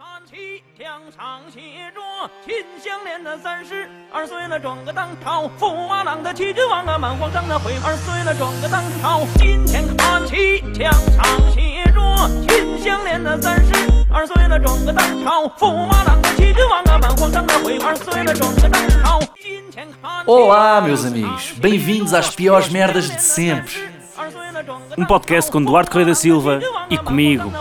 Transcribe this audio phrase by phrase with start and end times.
[0.00, 1.60] 看齐，墙上写
[1.92, 2.00] 着“
[2.46, 9.20] 秦香莲的三十二岁了，转个当朝；驸马郎的齐君王啊，满皇上的回二岁了，转个当朝。
[9.36, 12.00] 今天看齐，墙上写着“
[12.48, 13.74] 秦香莲的三十
[14.10, 19.20] 二岁了，转个当朝；驸马郎的齐君王啊，满皇上的回二岁了，转个当朝。
[19.38, 20.30] 今天看齐。
[20.30, 23.94] Olá, meus amigos, bem-vindos às piores merdas de sempre.
[24.96, 27.52] Um podcast com Duarte Correia da Silva e comigo.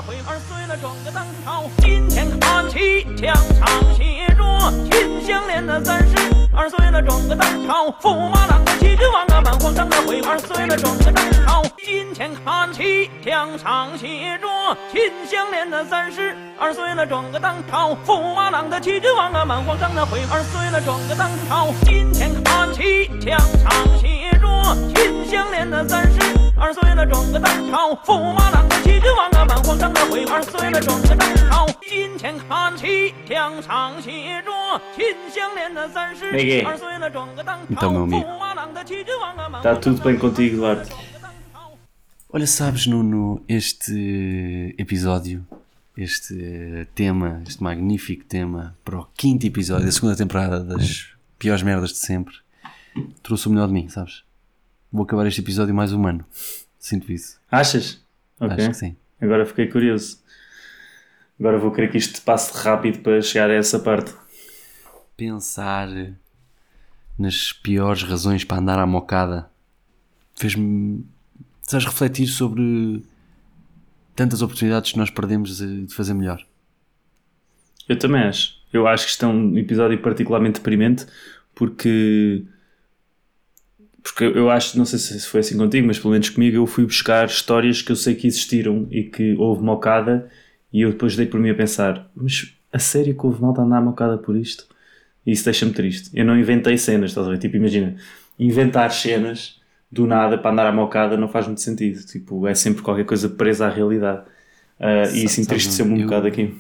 [7.03, 14.47] 撞个当朝，驸马郎的齐君王啊，满皇上的徽牌儿碎了；撞个当朝，金钱看齐，将上写着，
[14.93, 24.49] 秦香莲的三十二岁了；撞个当朝，驸马郎的齐君王啊，满皇上的徽牌儿碎了；撞个当朝，金钱看齐，将上写着，
[24.95, 26.21] 秦香莲的三十
[26.59, 28.60] 二岁了；撞个当朝，驸马郎。
[37.71, 38.27] Então, meu amigo.
[39.57, 40.91] Está tudo bem contigo, Duarte?
[42.33, 45.47] Olha, sabes, Nuno, este episódio,
[45.97, 51.91] este tema, este magnífico tema para o quinto episódio da segunda temporada das piores merdas
[51.91, 52.35] de sempre,
[53.23, 54.23] trouxe o melhor de mim, sabes?
[54.93, 56.25] Vou acabar este episódio mais humano.
[56.79, 57.39] Sinto isso.
[57.51, 58.01] Achas?
[58.41, 58.57] Ok.
[58.57, 58.97] Acho que sim.
[59.21, 60.19] Agora fiquei curioso.
[61.39, 64.13] Agora vou querer que isto passe rápido para chegar a essa parte.
[65.17, 65.89] Pensar
[67.19, 69.51] nas piores razões para andar à mocada
[70.35, 71.05] fez-me,
[71.63, 73.03] sabes, refletir sobre
[74.17, 76.45] tantas oportunidades que nós perdemos de de fazer melhor.
[77.89, 78.59] Eu também acho.
[78.73, 81.07] Eu acho que isto é um episódio particularmente deprimente
[81.55, 82.45] porque.
[84.03, 86.85] Porque eu acho, não sei se foi assim contigo, mas pelo menos comigo eu fui
[86.85, 90.29] buscar histórias que eu sei que existiram e que houve mocada
[90.73, 93.65] e eu depois dei por mim a pensar, mas a sério que houve malta a
[93.65, 94.67] andar mocada por isto?
[95.27, 96.11] E isso deixa-me triste.
[96.15, 97.39] Eu não inventei cenas, estás a ver?
[97.39, 97.97] Tipo, imagina,
[98.39, 99.61] inventar cenas
[99.91, 102.05] do nada para andar à mocada não faz muito sentido.
[102.07, 104.23] Tipo, é sempre qualquer coisa presa à realidade.
[104.79, 106.55] Ah, e isso entristeceu-me um bocado aqui.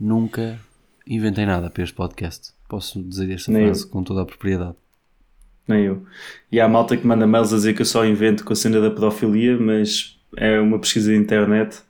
[0.00, 0.58] Nunca
[1.06, 2.52] inventei nada para este podcast.
[2.68, 3.88] Posso dizer esta Nem frase eu.
[3.88, 4.76] com toda a propriedade.
[5.68, 6.02] Nem eu.
[6.50, 8.80] E há malta que manda mails a dizer que eu só invento com a cena
[8.80, 11.80] da pedofilia, mas é uma pesquisa de internet.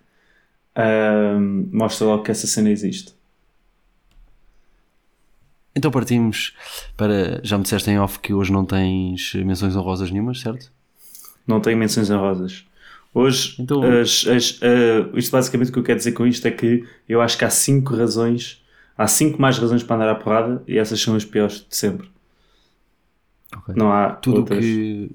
[0.74, 3.12] ahm, mostra logo que essa cena existe.
[5.74, 6.54] Então partimos
[6.96, 7.40] para.
[7.44, 10.70] Já me disseste em off que hoje não tens menções honrosas nenhumas, certo?
[11.46, 12.64] Não tenho menções honrosas.
[13.14, 16.50] Hoje, Então- as- as- ah, isto basicamente o que eu quero dizer com isto é
[16.50, 18.62] que eu acho que há cinco razões,
[18.96, 22.08] há cinco mais razões para andar à porrada e essas são as piores de sempre.
[23.56, 23.74] Ok.
[23.76, 24.64] Não há Tudo o outras.
[24.64, 25.10] que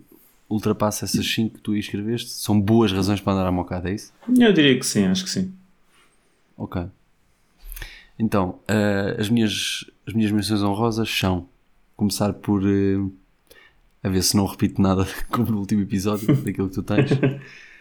[0.49, 3.95] ultrapassa essas 5 que tu aí escreveste são boas razões para andar à mocada, é
[3.95, 4.13] isso?
[4.37, 5.53] Eu diria que sim, acho que sim.
[6.57, 6.85] Ok.
[8.17, 11.47] Então, eh, as, minhas, as minhas menções honrosas são
[11.95, 12.97] começar por eh,
[14.03, 17.09] a ver se não repito nada como no último episódio daquilo que tu tens.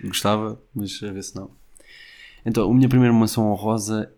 [0.03, 1.51] Gostava, mas a ver se não.
[2.45, 4.13] Então, a minha primeira menção honrosa,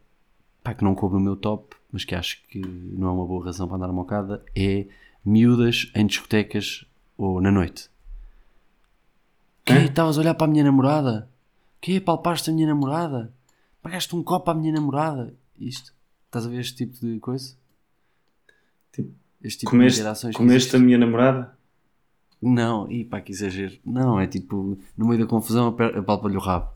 [0.63, 3.45] pá, que não coube no meu top, mas que acho que não é uma boa
[3.45, 4.87] razão para andar à mocada, é
[5.25, 6.85] miúdas em discotecas
[7.17, 7.89] ou na noite.
[9.65, 9.73] Que?
[9.73, 11.29] Estavas a olhar para a minha namorada?
[11.81, 12.01] Que?
[12.01, 13.33] Palpaste a minha namorada?
[13.83, 15.35] Pagaste um copo à minha namorada?
[15.59, 15.93] Isto.
[16.27, 17.55] Estás a ver este tipo de coisa?
[18.93, 19.11] Tipo,
[19.43, 21.55] este tipo Comeste, de interações comeste a minha namorada?
[22.43, 23.75] Não, e pá, que exagero.
[23.85, 26.69] Não, é tipo, no meio da confusão, apalpa-lhe o rabo.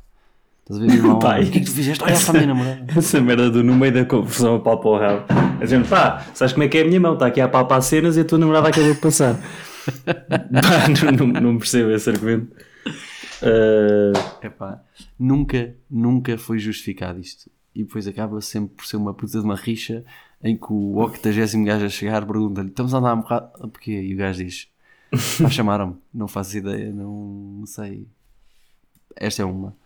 [0.62, 0.94] Estás a ver?
[0.94, 2.02] Irmão, Pá, o que é que tu fizeste?
[2.04, 2.86] Olha para a minha namorada.
[2.96, 5.47] Essa merda do no meio da confusão a palpa ao rabo.
[5.60, 7.14] A gente, pá, sabes como é que é a minha mão?
[7.14, 9.34] Está aqui a palpar cenas e a tua namorada acabou de passar.
[10.04, 12.54] pá, não, não, não percebo esse argumento.
[13.42, 14.82] Ah, Epá,
[15.18, 17.50] nunca, nunca foi justificado isto.
[17.74, 20.04] E depois acaba sempre por ser uma puta de uma rixa
[20.42, 23.40] em que o 80 gajo a chegar pergunta-lhe: Estamos a andar a morrer?
[23.72, 24.00] Porquê?
[24.02, 24.68] E o gajo diz:
[25.40, 28.06] Pá, chamaram-me, não faço ideia, não sei.
[29.16, 29.76] Esta é uma.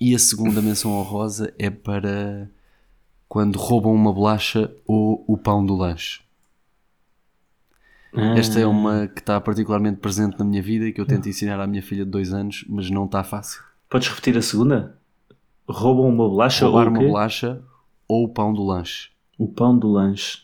[0.00, 2.50] E a segunda menção honrosa é para
[3.30, 6.20] quando roubam uma bolacha ou o pão do lanche.
[8.36, 11.60] Esta é uma que está particularmente presente na minha vida e que eu tento ensinar
[11.60, 13.62] à minha filha de dois anos, mas não está fácil.
[13.88, 14.98] Podes repetir a segunda?
[15.68, 17.62] Roubam uma bolacha roubar ou o uma bolacha
[18.08, 19.10] ou o pão do lanche.
[19.38, 20.38] O pão do lanche.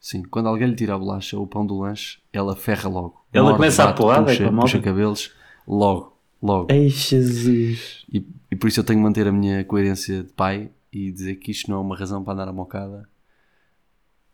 [0.00, 3.22] Sim, quando alguém lhe tira a bolacha ou o pão do lanche, ela ferra logo.
[3.30, 5.32] Ela Morde, começa a bate, porrada, é puxa, com a puxa cabelos,
[5.68, 6.72] logo, logo.
[6.72, 8.06] Ei, Jesus.
[8.10, 11.36] E, e por isso eu tenho que manter a minha coerência de pai e dizer
[11.36, 13.06] que isto não é uma razão para andar à mocada,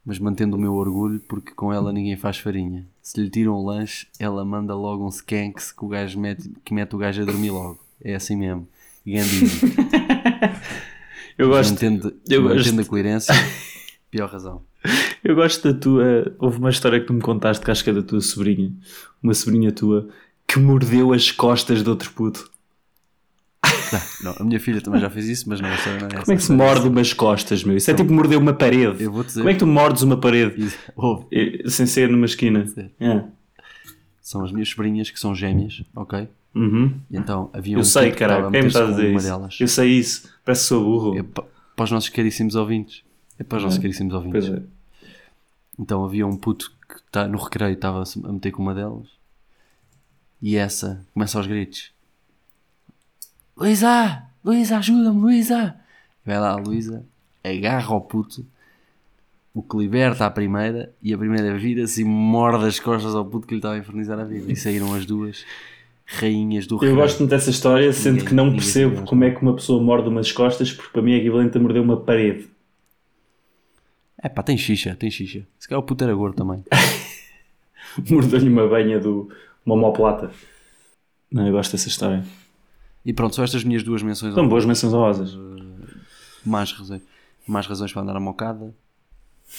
[0.05, 2.87] mas mantendo o meu orgulho, porque com ela ninguém faz farinha.
[3.03, 6.73] Se lhe tiram o lanche, ela manda logo um skanks que, o gajo mete, que
[6.73, 7.81] mete o gajo a dormir logo.
[8.00, 8.69] É assim mesmo.
[9.05, 9.47] Gandhi.
[11.38, 12.56] Eu gosto, Mantendo, eu gosto.
[12.59, 13.35] mantendo a coerência,
[14.11, 14.62] pior razão.
[15.25, 16.37] eu gosto da tua.
[16.38, 18.70] Houve uma história que tu me contaste que acho que é da tua sobrinha,
[19.23, 20.11] uma sobrinha tua,
[20.47, 22.50] que mordeu as costas de outro puto.
[24.23, 26.21] Não, a minha filha também já fez isso, mas não, essa não é essa.
[26.25, 27.77] Como é que se morde umas costas, meu?
[27.77, 29.03] Isso é tipo morder uma parede.
[29.05, 29.41] Eu vou dizer.
[29.41, 30.79] Como é que tu mordes uma parede Isso.
[31.33, 32.65] Eh, sem ser numa esquina?
[33.00, 33.25] É.
[34.21, 36.29] São as minhas sobrinhas que são gêmeas, ok?
[36.55, 36.94] Uhum.
[37.11, 38.53] E então havia Eu um sei, que estava caralho.
[38.53, 39.27] Quem me está a dizer uma isso?
[39.27, 39.59] delas.
[39.61, 40.31] Eu sei isso.
[40.44, 41.19] Parece que sou burro.
[41.19, 41.44] É pa-
[41.75, 43.03] para os nossos caríssimos ouvintes.
[43.39, 44.49] É para os nossos caríssimos ouvintes.
[44.49, 44.62] Pois é.
[45.79, 49.06] Então havia um puto que está no recreio estava a meter com uma delas
[50.41, 51.91] e essa começa aos gritos:
[53.57, 55.77] Luísa, Luísa, ajuda-me, Luísa.
[56.25, 57.05] Vai lá a Luísa,
[57.45, 58.47] agarra o puto,
[59.55, 63.47] o que liberta a primeira e a primeira vira-se e morde as costas ao puto
[63.47, 64.51] que lhe estava a infernizar a vida.
[64.51, 65.45] E saíram as duas
[66.07, 69.43] rainhas do Eu gosto muito dessa história, sendo Ninguém- que não percebo como é que
[69.43, 72.49] uma pessoa morde umas costas, porque para mim é equivalente a morder uma parede.
[74.25, 75.45] É pá, tem xixa, tem xixa.
[75.59, 76.65] Se calhar o puto era gordo também.
[78.09, 79.29] Mordeu-lhe uma banha do
[79.67, 80.31] uma homoplata.
[81.31, 82.25] Não, eu gosto dessa história.
[83.05, 84.35] E pronto, são estas minhas duas menções.
[84.35, 85.37] São boas menções honrosas.
[86.45, 87.03] Mais razões,
[87.47, 88.75] mais razões para andar a mocada.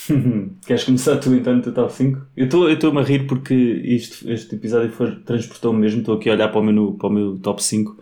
[0.65, 2.21] Queres começar tu então no teu top 5?
[2.35, 5.99] Eu estou- eu estou-me a rir porque isto, este episódio foi, transportou-me mesmo.
[5.99, 7.97] Estou aqui a olhar para o, meu, para o meu top 5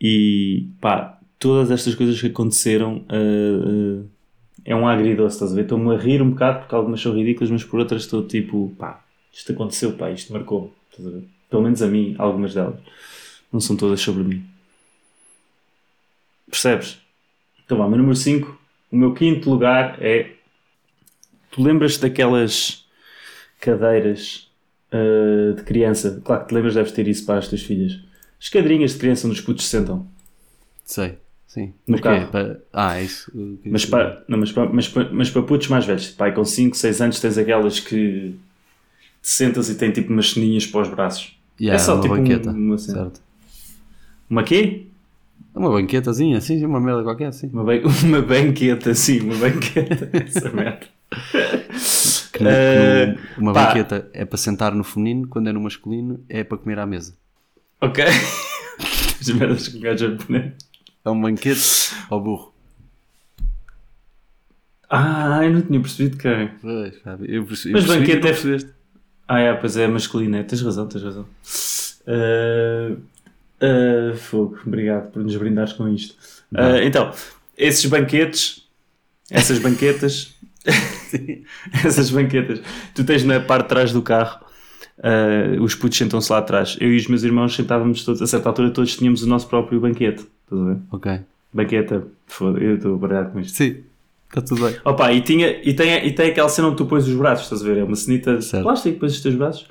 [0.00, 4.02] e pá, todas estas coisas que aconteceram ah,
[4.64, 5.62] é um agridoce, estás a ver?
[5.62, 9.02] Estou-me a rir um bocado porque algumas são ridículas, mas por outras estou tipo, pá,
[9.32, 11.24] isto aconteceu, pá, isto marcou-me, estás a ver?
[11.48, 12.78] Pelo menos a mim, algumas delas.
[13.52, 14.44] Não são todas sobre mim.
[16.52, 16.98] Percebes?
[17.64, 18.60] Então vá, meu número 5,
[18.90, 20.32] o meu quinto lugar é
[21.50, 22.84] Tu lembras daquelas
[23.58, 24.50] cadeiras
[24.92, 26.20] ah, de criança?
[26.22, 27.98] Claro que te lembras, deves ter isso para as tuas filhas.
[28.38, 30.06] As cadeirinhas de criança onde os putos se sentam.
[30.84, 31.68] Sei, sim.
[31.86, 32.30] No Mas carro.
[32.30, 33.32] Para- Ah, é isso.
[33.64, 36.76] Mas para, não, mas, para, mas, para, mas para putos mais velhos, pai, com 5,
[36.76, 38.34] 6 anos tens aquelas que
[39.22, 41.34] te sentas e têm tipo umas ceninhas para os braços.
[41.58, 42.50] Yeah, é só uma tipo um- banqueta.
[42.50, 42.98] uma cena.
[43.04, 43.22] certo.
[44.28, 44.86] Uma quê?
[45.54, 47.48] Uma banquetazinha, sim, sim, uma merda qualquer, sim.
[47.52, 50.08] Uma, ban- uma banqueta, sim, uma banqueta.
[50.16, 50.86] Essa merda.
[52.32, 53.66] Que no- que no- uma pá.
[53.66, 57.14] banqueta é para sentar no feminino, quando é no masculino é para comer à mesa.
[57.80, 58.02] Ok.
[59.20, 60.54] As merdas que gajo poner.
[61.04, 62.52] É um banquete ao burro.
[64.88, 66.46] Ah, eu não tinha percebido que é.
[66.60, 66.94] Pois,
[67.28, 68.70] eu percebi, Mas eu percebi, banquete tu é-.
[69.28, 70.42] Ah, é, pois é, masculino, é.
[70.42, 71.26] Tens razão, tens razão.
[72.06, 72.94] Ah,
[73.62, 76.16] ah, fogo, obrigado por nos brindares com isto.
[76.54, 77.12] Ah, então,
[77.56, 78.66] esses banquetes,
[79.30, 80.34] essas banquetas,
[81.84, 82.60] essas banquetas,
[82.94, 84.44] tu tens na parte de trás do carro,
[85.02, 86.76] ah, os putos sentam-se lá atrás.
[86.80, 89.80] Eu e os meus irmãos sentávamos todos, a certa altura, todos tínhamos o nosso próprio
[89.80, 90.26] banquete.
[90.44, 90.76] Estás a ver?
[90.90, 91.20] Ok.
[91.52, 93.56] Banqueta, foda eu estou a baralhar com isto.
[93.56, 93.76] Sim,
[94.28, 94.76] está tudo bem.
[94.84, 97.62] Opa, e, tinha, e, tem, e tem aquela cena onde tu pões os braços, estás
[97.62, 97.78] a ver?
[97.78, 99.68] É uma cenita de plástico, pões os teus braços.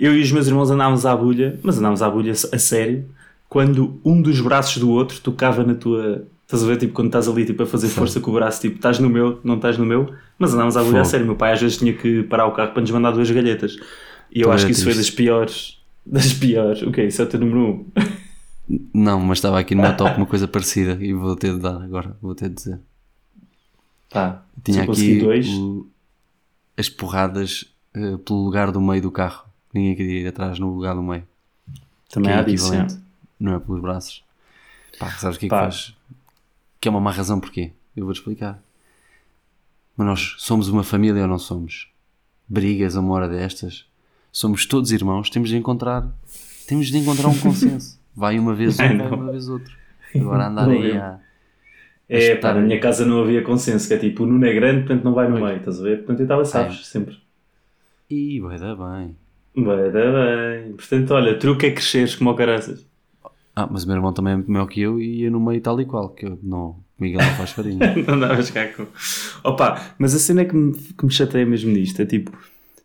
[0.00, 3.04] Eu e os meus irmãos andávamos à bulha, mas andávamos à bulha a sério,
[3.48, 6.26] quando um dos braços do outro tocava na tua.
[6.44, 6.78] Estás a ver?
[6.78, 9.38] Tipo, quando estás ali tipo, a fazer força com o braço, tipo, estás no meu,
[9.44, 11.26] não estás no meu, mas andávamos à bulha a sério.
[11.26, 13.76] Meu pai às vezes tinha que parar o carro para nos mandar duas galhetas.
[14.32, 15.16] E eu Também acho que é isso foi das triste.
[15.16, 15.78] piores.
[16.10, 16.80] Das piores.
[16.80, 17.86] O que Isso é o teu número um.
[18.94, 21.82] Não, mas estava aqui no meu top uma coisa parecida e vou ter de dar
[21.82, 22.80] agora, vou ter de dizer.
[24.10, 25.46] Pá, Tinha aqui dois.
[25.48, 25.86] o-
[26.78, 29.44] as porradas eh, pelo lugar do meio do carro.
[29.74, 31.24] Ninguém queria ir atrás no lugar do meio.
[32.10, 32.72] Também que é há disso.
[32.72, 32.86] é.
[33.38, 34.24] Não é pelos braços.
[34.98, 35.62] Pá, sabes o que é que Pá.
[35.62, 35.94] faz?
[36.80, 37.72] Que é uma má razão porquê?
[37.96, 38.62] Eu vou-te explicar.
[39.96, 41.88] Mas nós somos uma família ou não somos?
[42.48, 43.84] Brigas a uma hora destas?
[44.32, 46.08] Somos todos irmãos, temos de encontrar
[46.68, 47.98] temos de encontrar um consenso.
[48.14, 49.74] Vai uma vez um, Ai, vai uma vez outro.
[50.14, 51.18] Agora andar aí a...
[52.08, 54.80] É, pá, na minha casa não havia consenso, que é tipo, o Nuno é grande,
[54.86, 55.98] portanto não vai no meio, estás a ver?
[55.98, 57.18] Portanto eu estava sabes, sempre.
[58.08, 59.16] Ih, vai dar bem.
[59.54, 60.72] Vai, dá bem.
[60.72, 62.86] Portanto, olha, truque é cresceres como o caraças.
[63.58, 65.60] Ah, mas o meu irmão também é muito maior que eu e ia no meio
[65.60, 66.76] tal e qual, que eu não...
[66.96, 67.92] Miguel não faz farinha.
[68.06, 68.86] não davas cá com...
[69.42, 72.30] Opa, mas a cena que me, que me chateia mesmo nisto é tipo,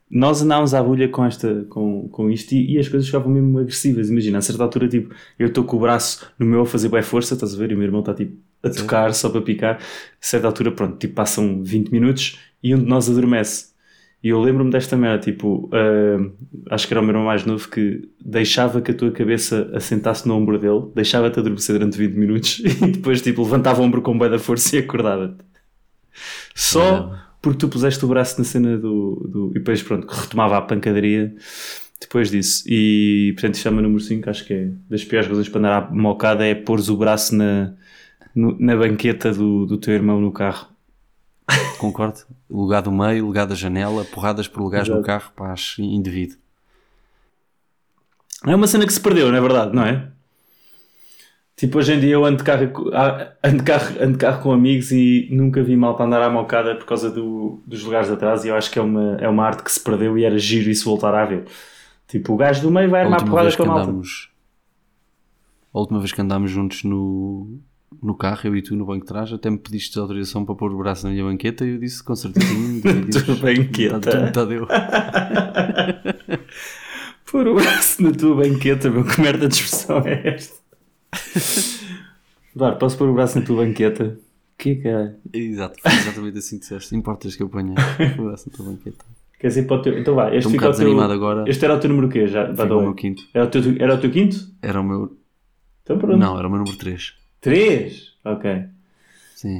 [0.09, 3.59] nós andámos à bulha com, esta, com, com isto e, e as coisas ficavam mesmo
[3.59, 4.09] agressivas.
[4.09, 7.03] Imagina, a certa altura, tipo, eu estou com o braço no meu a fazer boa
[7.03, 7.69] força, estás a ver?
[7.69, 9.75] E o meu irmão está tipo a tocar só para picar.
[9.75, 9.79] A
[10.19, 13.72] certa altura, pronto, tipo, passam 20 minutos e um de nós adormece.
[14.23, 17.67] E eu lembro-me desta merda, tipo, ah, acho que era o meu irmão mais novo
[17.69, 22.59] que deixava que a tua cabeça assentasse no ombro dele, deixava-te adormecer durante 20 minutos
[22.63, 25.43] e depois, tipo, levantava o ombro com bué da força e acordava-te.
[26.55, 27.11] Só
[27.41, 29.15] porque tu puseste o braço na cena do.
[29.29, 31.35] do e depois, pronto, retomava a pancadaria
[31.99, 32.63] depois disso.
[32.67, 35.91] E, portanto, isto é número 5, acho que é das piores coisas para andar à
[35.91, 37.73] mocada é pôres o braço na,
[38.35, 40.69] no- na banqueta do, do teu irmão no carro.
[41.79, 42.19] Concordo?
[42.49, 45.07] Lugar do meio, lugar da janela, porradas por lugares no Exato.
[45.07, 46.35] carro, pá, acho indevido.
[48.45, 50.09] É uma cena que se perdeu, não é verdade, não é?
[51.55, 54.41] Tipo, hoje em dia eu ando de carro, ah, ando de carro, ando de carro
[54.41, 58.13] com amigos e nunca vi malta andar à mocada por causa do- dos lugares de
[58.13, 60.37] atrás e eu acho que é uma, é uma arte que se perdeu e era
[60.37, 61.45] giro isso voltar a ver.
[62.07, 63.89] Tipo, o gajo do meio vai armar porradas com a malta.
[63.89, 64.29] andámos,
[65.73, 67.59] a última vez que andámos juntos no,
[68.01, 70.71] no carro, eu e tu no banco de trás, até me pediste autorização para pôr
[70.73, 72.45] o braço na minha banqueta e eu disse com certeza.
[73.25, 73.95] Tua banqueta.
[73.95, 74.67] Metade, metade eu.
[77.31, 80.55] Pôr o braço na tua banqueta, meu, que merda de expressão é esta?
[82.55, 84.19] Var, posso pôr o braço na tua banqueta?
[84.57, 85.15] Que caralho?
[85.33, 86.95] Exato, foi exatamente assim que disseste.
[86.95, 87.73] Importas que eu ponha
[88.19, 89.03] o braço na tua banqueta.
[89.39, 89.97] Queres ir para teu.
[89.97, 91.01] Então vá, este um fica o bocado teu.
[91.11, 91.43] agora.
[91.49, 92.27] Este era o teu número quê?
[92.27, 93.23] Já, Ficou o meu quinto.
[93.33, 94.37] Era o teu, era o teu quinto?
[94.61, 95.17] Era o meu.
[95.81, 96.17] Então pronto.
[96.17, 97.13] Não, era o meu número 3.
[97.43, 98.13] Três?
[98.23, 98.65] Ok.
[99.35, 99.59] Sim.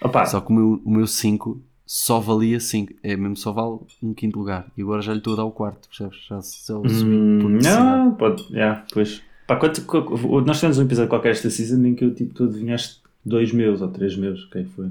[0.00, 2.92] Opa, Só que o meu, o meu 5 só valia 5.
[3.02, 4.66] É mesmo, só vale um quinto lugar.
[4.76, 6.18] E agora já lhe estou a dar o quarto, percebes?
[6.28, 8.42] Já, já subi hum, não, pode.
[8.52, 9.22] Yeah, pois.
[9.46, 12.44] Pá, quanto, qu- nós tivemos um episódio qualquer esta season em que eu tipo, tu
[12.44, 14.44] adivinhaste dois meus ou três meus.
[14.46, 14.90] Quem foi?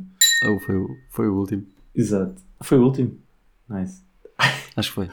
[0.50, 1.64] Oh, foi, o- foi o último.
[1.96, 2.36] Exato.
[2.62, 3.16] Foi o último.
[3.70, 4.02] Nice.
[4.76, 5.10] Acho que foi.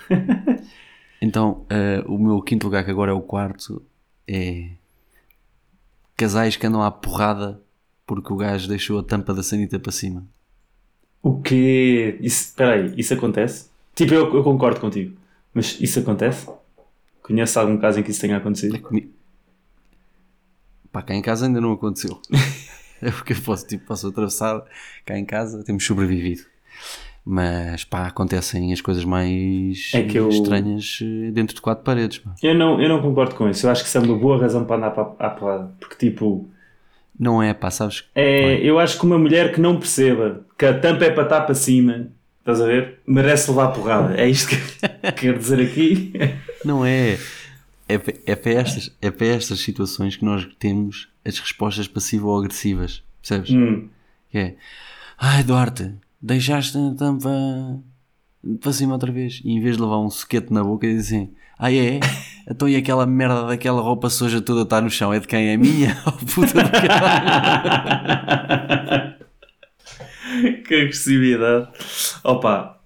[1.21, 3.83] então, eh, o meu quinto lugar, que agora é o quarto,
[4.27, 4.71] é
[6.19, 7.63] casais que andam à porrada
[8.05, 10.27] porque o gajo deixou a tampa da sanita para cima.
[11.23, 12.19] O quê?
[12.21, 13.71] Isso, espera aí, isso acontece?
[13.95, 15.17] Tipo, eu, eu concordo contigo.
[15.55, 16.49] Mas isso acontece?
[17.23, 18.81] Conheces algum caso em que isso tenha acontecido?
[18.81, 19.13] Comi...
[20.91, 22.21] Pá, cá em casa ainda não aconteceu.
[23.01, 24.65] é porque eu posso, tipo, posso atravessar
[25.05, 26.43] cá em casa, temos sobrevivido.
[27.31, 32.17] Mas pá, acontecem as coisas mais É eu- estranhas eh, dentro de quatro paredes.
[32.19, 32.35] pá.
[32.43, 33.67] Eu não, eu não concordo com isso.
[33.67, 35.71] Eu acho que isso é uma boa razão para andar para à porrada.
[35.79, 36.49] Porque, tipo,
[37.21, 38.05] Não é, pá, sabes?
[38.15, 41.43] é, eu acho que uma mulher que não perceba que a tampa é para estar
[41.43, 42.09] para cima,
[42.41, 43.01] estás a ver?
[43.07, 44.15] Merece levar a porrada.
[44.19, 44.57] É isto que
[45.13, 46.13] quero dizer aqui.
[46.65, 47.19] Não é.
[47.91, 47.95] É,
[48.27, 53.03] é, para estas, é para estas situações que nós temos as respostas passivo-agressivas.
[53.21, 53.51] Percebes?
[53.51, 53.89] Hum.
[54.31, 54.55] Que é
[55.19, 57.31] Ai Duarte, deixaste a tampa
[58.61, 59.41] para cima outra vez.
[59.45, 62.01] E em vez de levar um soquete na boca, diz assim: Ah, é?
[62.51, 65.13] Então e aquela merda daquela roupa suja toda está no chão?
[65.13, 65.49] É de quem?
[65.49, 65.99] É minha?
[66.07, 67.99] Oh puta do caralho.
[70.67, 71.69] que agressividade.
[72.25, 72.81] Opa,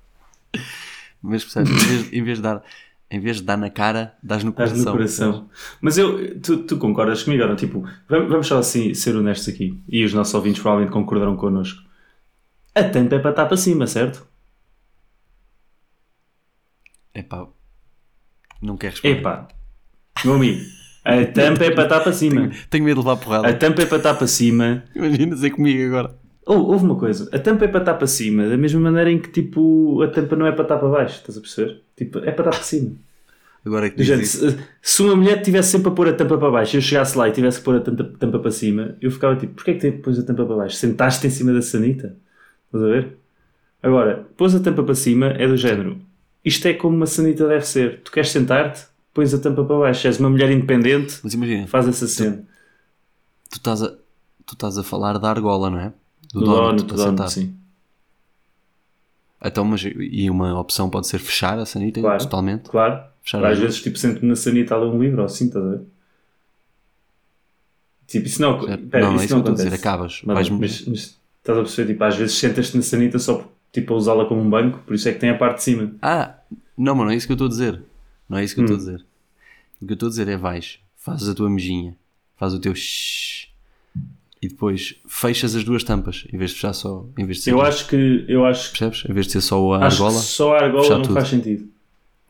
[1.23, 1.71] Mas percebes?
[1.71, 2.63] Em vez, em vez de dar.
[3.09, 4.79] Em vez de dar na cara, dás no coração.
[4.79, 5.51] no coração.
[5.83, 7.55] Mas eu, tu, tu concordas comigo não?
[7.55, 9.79] Tipo, vamos, vamos só assim ser honestos aqui.
[9.87, 11.83] E os nossos ouvintes provavelmente concordarão connosco.
[12.75, 14.27] A tampa é para estar para cima, certo?
[17.15, 17.47] Epá,
[18.63, 19.19] não quer responder.
[19.19, 19.49] Epá,
[20.25, 20.61] meu amigo,
[21.05, 22.51] a tampa é para estar para cima.
[22.71, 23.49] Tenho medo de levar porrada.
[23.49, 24.85] A tampa é para estar para cima.
[24.95, 26.17] Imagina ser comigo agora.
[26.47, 29.19] Ou, houve uma coisa, a tampa é para estar para cima, da mesma maneira em
[29.19, 31.83] que tipo a tampa não é para estar para baixo, estás a perceber?
[31.97, 32.97] Tipo, é para estar para cima.
[33.65, 34.51] Agora é que isso.
[34.51, 37.17] se, se uma mulher tivesse sempre a pôr a tampa para baixo e eu chegasse
[37.17, 39.75] lá e tivesse que pôr a tampa, tampa para cima, eu ficava tipo, porquê é
[39.75, 40.77] que pôs a tampa para baixo?
[40.77, 42.17] Sentaste em cima da sanita?
[42.73, 43.17] Estás a ver?
[43.83, 46.01] Agora, pôs a tampa para cima é do género,
[46.45, 48.01] isto é como uma sanita deve ser.
[48.03, 50.07] Tu queres sentar-te, pões a tampa para baixo.
[50.07, 52.45] És uma mulher independente, Mas imagina, faz essa cena.
[53.51, 53.89] tu estás a,
[54.47, 55.93] tu estás a falar da argola, não é?
[56.33, 57.55] Do Do dono, dono, tu do dono, sim.
[59.45, 62.23] Então, mas e uma opção pode ser fechar a sanita Claro.
[62.23, 62.71] totalmente?
[62.71, 63.03] Claro.
[63.23, 65.69] Fechar Às vezes, tipo, sento-me na sanita a ler um livro ou assim, estás a
[65.71, 65.81] ver?
[68.07, 69.89] Tipo, isso não, pera, não, não é isso que eu estou a dizer, acontece.
[69.89, 70.23] acabas.
[70.25, 73.97] Mas, mas, mas estás a perceber, tipo, às vezes sentas-te na sanita só tipo, a
[73.97, 75.93] usá-la como um banco, por isso é que tem a parte de cima.
[76.03, 76.35] Ah,
[76.77, 77.83] não, mas não é isso que eu estou a dizer.
[78.29, 78.67] Não é isso que eu Hum.
[78.67, 79.07] estou a dizer.
[79.81, 81.97] O que eu estou a dizer é vais, fazes a tua mejinha,
[82.37, 83.49] fazes o teu shhh,
[84.43, 87.61] e depois fechas as duas tampas, em vez de fechar só, em vez de Eu
[87.63, 89.05] acho que, eu acho, percebes?
[89.09, 91.15] Em vez de ser só a acho argola, só a argola não tudo.
[91.15, 91.69] faz sentido.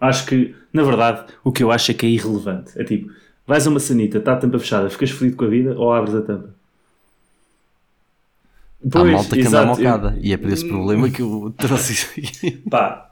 [0.00, 2.73] Acho que, na verdade, o que eu acho é que é irrelevante.
[2.76, 3.11] É tipo,
[3.47, 6.14] vais a uma sanita, está a tampa fechada, ficas feliz com a vida ou abres
[6.14, 6.54] a tampa?
[8.87, 11.53] Há Pois, malta que anda exato, mocada, eu- e é por esse problema que eu
[11.59, 12.51] trouxe isso aqui.
[12.71, 13.09] Pá,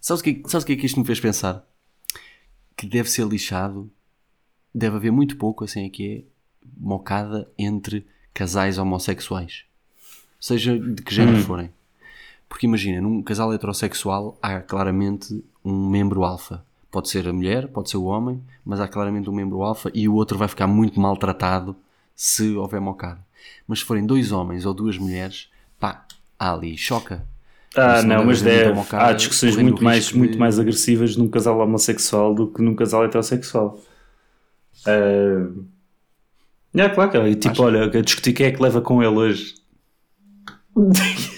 [0.00, 1.66] Sabes o que, sabes o que é que isto me fez pensar?
[2.76, 3.90] Que deve ser lixado,
[4.74, 6.22] deve haver muito pouco, assim é que é,
[6.78, 9.64] mocada entre casais homossexuais.
[10.38, 11.70] Seja de que género forem.
[12.48, 16.64] Porque imagina, num casal heterossexual há claramente um membro alfa.
[16.90, 20.08] Pode ser a mulher, pode ser o homem, mas há claramente um membro alfa e
[20.08, 21.74] o outro vai ficar muito maltratado
[22.14, 23.25] se houver mocada.
[23.66, 25.48] Mas se forem dois homens ou duas mulheres,
[25.80, 26.04] pá,
[26.38, 27.24] há ali, choca.
[27.76, 28.78] Ah, não, mas deve.
[28.92, 32.74] Há discussões muito mais, risco muito de- mais agressivas num casal homossexual do que num
[32.74, 33.78] casal heterossexual.
[34.86, 35.48] Ah,
[36.74, 37.34] É, claro que é.
[37.34, 39.54] Tipo, Acho- olha, a discutir quem é que leva com ele hoje.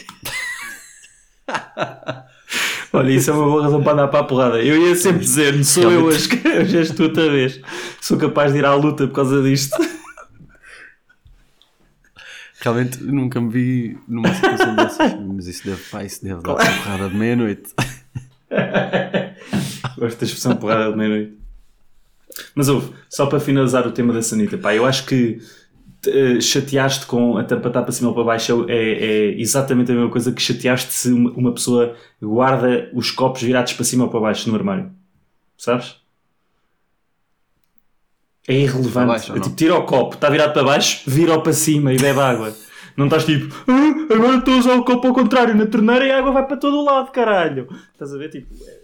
[2.92, 4.62] olha, isso é uma boa razão para andar para a porrada.
[4.62, 6.28] Eu ia sempre dizer, não sou eu hoje,
[6.60, 7.60] hoje és tu outra vez.
[8.00, 9.76] Sou capaz de ir à luta por causa disto.
[12.60, 15.14] Realmente nunca me vi numa situação dessas.
[15.20, 17.74] Mas isso deve, pá, isso deve dar porrada de meia-noite.
[19.96, 21.34] Gosto da expressão porrada de meia-noite.
[22.54, 25.40] Mas ouve, só para finalizar o tema da sanita, pá, eu acho que
[26.06, 29.94] eh, chateaste com a tampa estar para cima ou para baixo é, é exatamente a
[29.94, 34.10] mesma coisa que chateaste se uma, uma pessoa guarda os copos virados para cima ou
[34.10, 34.90] para baixo no armário.
[35.56, 35.96] Sabes?
[38.48, 39.30] É irrelevante.
[39.30, 42.18] Ou é tipo, tira o copo, está virado para baixo, vira-o para cima e bebe
[42.18, 42.54] água.
[42.96, 46.10] Não estás tipo, "Ah, agora estou a usar o copo ao contrário na torneira e
[46.10, 47.68] a água vai para todo o lado, caralho.
[47.92, 48.30] Estás a ver?
[48.30, 48.78] Tipo, é-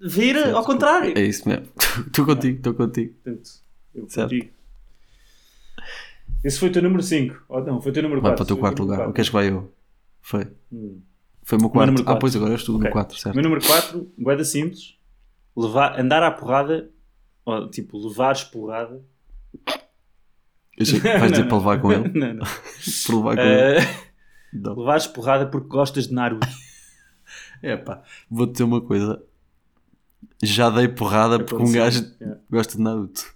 [0.00, 1.12] vira ao contrário.
[1.16, 1.66] É isso mesmo.
[2.06, 3.14] Estou contigo, estou contigo.
[3.22, 3.50] Portanto,
[3.94, 4.30] eu Certo.
[4.30, 4.50] contigo.
[6.42, 7.36] Esse foi o teu número 5.
[7.48, 8.30] Oh, não, foi o teu número 4.
[8.30, 9.08] Vai para o teu quarto lugar.
[9.08, 9.72] O que és que vai eu?
[10.20, 10.44] Foi.
[11.44, 11.86] Foi o meu Meu quarto.
[11.88, 12.20] número Ah, quatro.
[12.20, 12.86] pois agora és tu Ok.
[12.86, 13.34] no 4, certo?
[13.36, 14.96] Meu número 4, guarda simples.
[15.56, 16.88] Levar, andar à porrada,
[17.44, 19.02] ou, tipo, levares porrada.
[20.76, 21.48] Eu sei vais Não, dizer não.
[21.48, 22.08] para levar com ele.
[22.18, 22.44] não, não.
[23.06, 23.78] Para levar com ele.
[23.78, 23.96] Eh,
[24.52, 24.74] Não.
[24.78, 26.46] levares porrada porque gostas de Naruto.
[27.62, 29.22] É pá, vou-te dizer uma coisa.
[30.42, 32.40] Já dei porrada porque um gajo Yeah.
[32.50, 33.34] gosta de Naruto.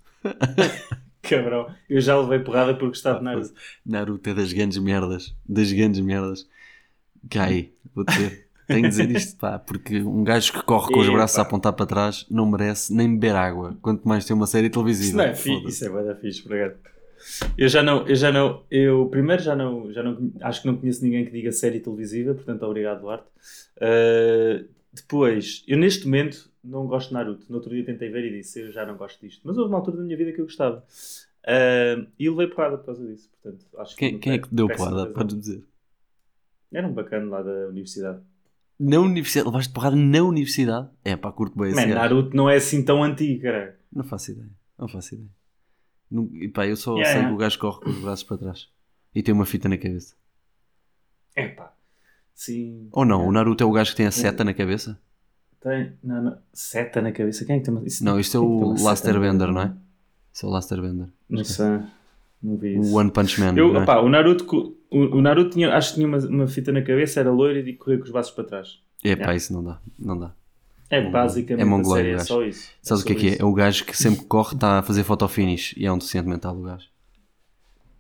[1.23, 3.55] Cabrão, eu já levei porrada porque gostava de Naruto.
[3.85, 5.35] Naruto é das grandes merdas.
[5.49, 6.49] Das grandes merdas.
[7.31, 8.46] Cai, vou dizer.
[8.67, 11.73] Tenho de dizer isto, pá, porque um gajo que corre com os braços a apontar
[11.73, 13.77] para trás não merece nem beber água.
[13.81, 15.07] Quanto mais ter uma série televisiva.
[15.09, 15.69] Isso não é Foda-se.
[15.69, 16.75] isso é bué da fixe, obrigado.
[17.57, 20.77] Eu já não, eu já não, eu primeiro já não, já não, acho que não
[20.77, 23.27] conheço ninguém que diga série televisiva, portanto obrigado Duarte.
[23.79, 28.39] Uh, depois, eu neste momento não gosto de Naruto, no outro dia tentei ver e
[28.39, 30.45] disse eu já não gosto disto, mas houve uma altura da minha vida que eu
[30.45, 30.85] gostava.
[31.45, 34.55] Uh, e levei porrada por causa disso, portanto acho que Quem, quem é tem- que
[34.55, 35.07] deu porrada?
[35.07, 35.63] Podes dizer.
[36.73, 38.21] Era um bacana lá da universidade.
[38.79, 40.89] Na universidade, levaste porrada na universidade?
[41.05, 41.95] É pá, curto bem gajo.
[41.95, 43.73] Naruto não é assim tão antigo, caralho.
[43.93, 44.51] Não faço ideia.
[44.79, 45.31] Não faço ideia.
[46.11, 47.29] Não, e pá, eu só Yeah, sei yeah.
[47.29, 48.69] que o gajo corre com os braços para trás.
[49.15, 50.15] E tem uma fita na cabeça.
[51.35, 51.73] Epá,
[52.35, 52.89] sim.
[52.93, 55.01] Ou não, o Naruto é o gajo que tem a seta na cabeça?
[55.61, 57.85] Tem, não, não, seta na cabeça, quem é que tem uma...
[57.87, 59.75] Isso Não, isto é tem o Laster Bender, não é?
[60.33, 61.09] Isso é o Laster Bender.
[61.29, 61.81] Não sei,
[62.43, 62.93] não vi isso.
[62.93, 63.55] O One Punch Man.
[63.57, 63.83] Eu, não é?
[63.83, 67.21] opá, o Naruto, o, o Naruto tinha, acho que tinha uma, uma fita na cabeça,
[67.21, 68.81] era loiro e corria com os braços para trás.
[69.05, 69.35] É pá, Yeah.
[69.37, 69.81] isso não dá.
[69.99, 70.33] Não dá.
[70.89, 71.13] É Mongol.
[71.13, 72.71] basicamente É mongoloide é só isso.
[72.81, 73.39] Sabes o que é que é?
[73.41, 76.57] É o gajo que sempre corre está a fazer fotofinish e é um deficiente mental
[76.57, 76.87] o gajo.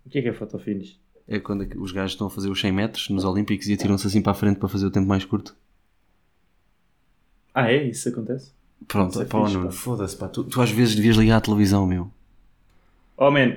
[0.04, 0.98] O que é que é fotofinish?
[1.26, 4.06] É quando é os gajos estão a fazer os 100 metros nos Olímpicos e atiram-se
[4.06, 5.56] assim para a frente para fazer o tempo mais curto.
[7.52, 7.84] Ah, é?
[7.88, 8.52] Isso acontece?
[8.86, 9.70] Pronto, Isso é pá, pá.
[9.72, 10.28] foda-se, pá.
[10.28, 12.10] Tu, tu às vezes devias ligar à televisão, meu.
[13.16, 13.56] Oh man,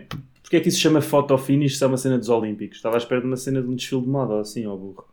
[0.49, 2.77] porque é que isso se chama fotofinish se é uma cena dos Olímpicos?
[2.77, 5.05] Estava à espera de uma cena de um desfile de moda assim, ó burro.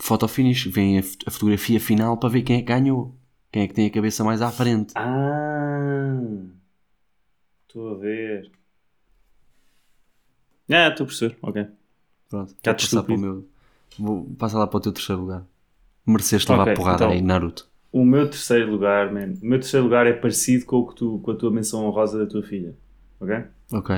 [0.00, 3.14] Fotofinish, vem a, a fotografia final para ver quem é que ganhou.
[3.52, 4.92] Quem é que tem a cabeça mais à frente.
[4.96, 6.18] Ah,
[7.68, 8.50] estou a ver.
[10.70, 11.66] Ah, estou a perceber, ok.
[12.28, 13.20] Pronto, Já te passar para o estúpido.
[13.20, 13.48] meu.
[13.98, 15.46] Vou passar lá para o teu terceiro lugar.
[16.06, 17.10] Mereceste levar Ok, porrada então.
[17.12, 17.68] aí, Naruto.
[17.92, 21.18] O meu terceiro lugar, man, o meu terceiro lugar é parecido com, o que tu,
[21.20, 22.76] com a tua menção honrosa da tua filha,
[23.20, 23.44] ok?
[23.72, 23.90] Ok.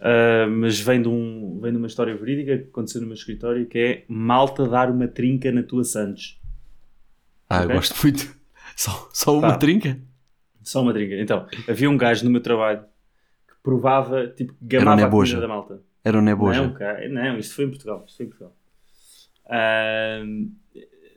[0.00, 3.66] Ah, mas vem de, um, vem de uma história verídica que aconteceu no meu escritório
[3.66, 6.40] que é malta dar uma trinca na tua Santos.
[7.48, 7.70] Ah, Ok.
[7.70, 8.40] eu gosto muito.
[8.76, 9.58] Só, só uma Pá.
[9.58, 10.00] trinca?
[10.62, 11.16] Só uma trinca.
[11.16, 12.80] Então, havia um gajo no meu trabalho
[13.46, 15.82] que provava, tipo, gamava a comida da malta.
[16.02, 16.62] Era o Neboja.
[16.62, 18.02] Não, cara, não, isto foi em Portugal.
[18.06, 18.56] Isto foi em Portugal.
[19.46, 20.22] Ah,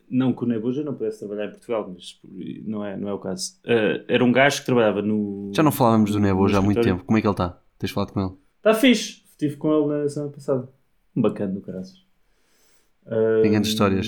[0.10, 2.20] não que o Neboja não pudesse trabalhar em Portugal, mas
[2.66, 3.58] não é, não é o caso.
[3.66, 5.52] Ah, era um gajo que trabalhava no.
[5.56, 7.04] Já não falávamos do Neboja há muito tempo.
[7.06, 7.58] Como é que ele está?
[7.80, 8.43] Tens falado com ele?
[8.64, 9.22] Está fixe.
[9.30, 10.70] Estive com ele na semana passada.
[11.14, 12.02] Um bacana do caraças.
[13.42, 14.08] Tem grandes histórias.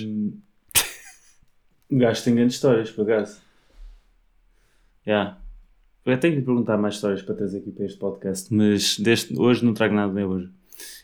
[1.92, 3.42] O gajo tem grandes histórias, por acaso.
[5.06, 5.38] Yeah.
[6.06, 9.38] Eu tenho que lhe perguntar mais histórias para trazer aqui para este podcast, mas deste,
[9.38, 10.50] hoje não trago nada nem hoje.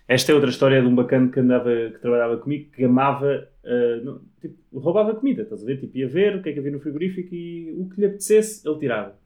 [0.08, 4.02] Esta é outra história de um bacana que andava, que trabalhava comigo, que gamava, ah,
[4.02, 5.78] não, tipo, roubava comida, estás a ver?
[5.78, 8.66] Tipo, ia ver o que é que havia no frigorífico e o que lhe apetecesse,
[8.66, 9.21] ele tirava.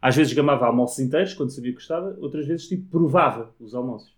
[0.00, 4.14] Às vezes gamava almoços inteiros, quando sabia que gostava, outras vezes, tipo, provava os almoços.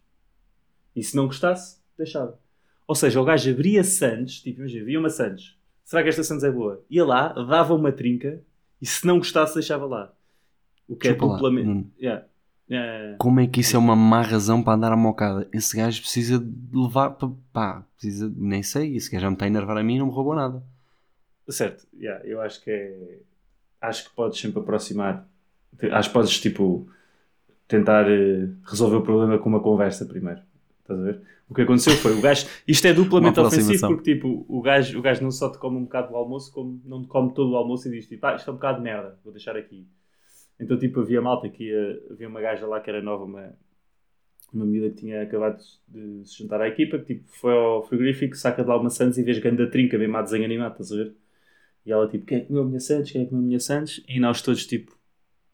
[0.95, 2.39] E se não gostasse, deixava.
[2.87, 5.59] Ou seja, o gajo abria Santos, tipo, imagina, via uma Santos.
[5.85, 6.85] Será que esta Santos é boa?
[6.89, 8.41] Ia lá, dava uma trinca
[8.81, 10.13] e se não gostasse, deixava lá.
[10.89, 11.89] O que Desculpa é duplamente.
[12.01, 12.27] Yeah,
[12.69, 13.17] yeah.
[13.19, 15.49] Como é que isso é uma má razão para andar à mocada?
[15.53, 17.31] Esse gajo precisa de levar para.
[17.53, 18.33] pá, precisa.
[18.37, 18.97] nem sei.
[18.97, 20.63] Esse gajo já me está a enervar a mim e não me roubou nada.
[21.49, 23.19] Certo, yeah, eu acho que é.
[23.81, 25.29] Acho que podes sempre aproximar.
[25.91, 26.89] Acho que podes, tipo,
[27.67, 30.41] tentar eh, resolver o problema com uma conversa primeiro.
[30.81, 31.23] Estás a ver?
[31.49, 32.47] O que aconteceu foi o gajo.
[32.67, 35.85] Isto é duplamente ofensivo porque tipo, o gajo, o gajo não só te come um
[35.85, 38.49] bocado do almoço, como não te come todo o almoço e diz tipo, ah, isto
[38.49, 39.87] é um bocado de merda, vou deixar aqui.
[40.59, 43.55] Então tipo, havia malta que ia, havia uma gaja lá que era nova, uma,
[44.53, 48.35] uma miúda que tinha acabado de se juntar à equipa, que tipo, foi ao frigorífico,
[48.35, 50.97] saca de lá uma Santos e vês ganda trinca, mesmo a desenho animado, estás a
[50.97, 51.15] ver?
[51.85, 53.11] E ela tipo, quem é que comeu a minha Santos?
[53.11, 54.03] Quem é que comeu a minha Santos?
[54.09, 54.97] E nós todos tipo,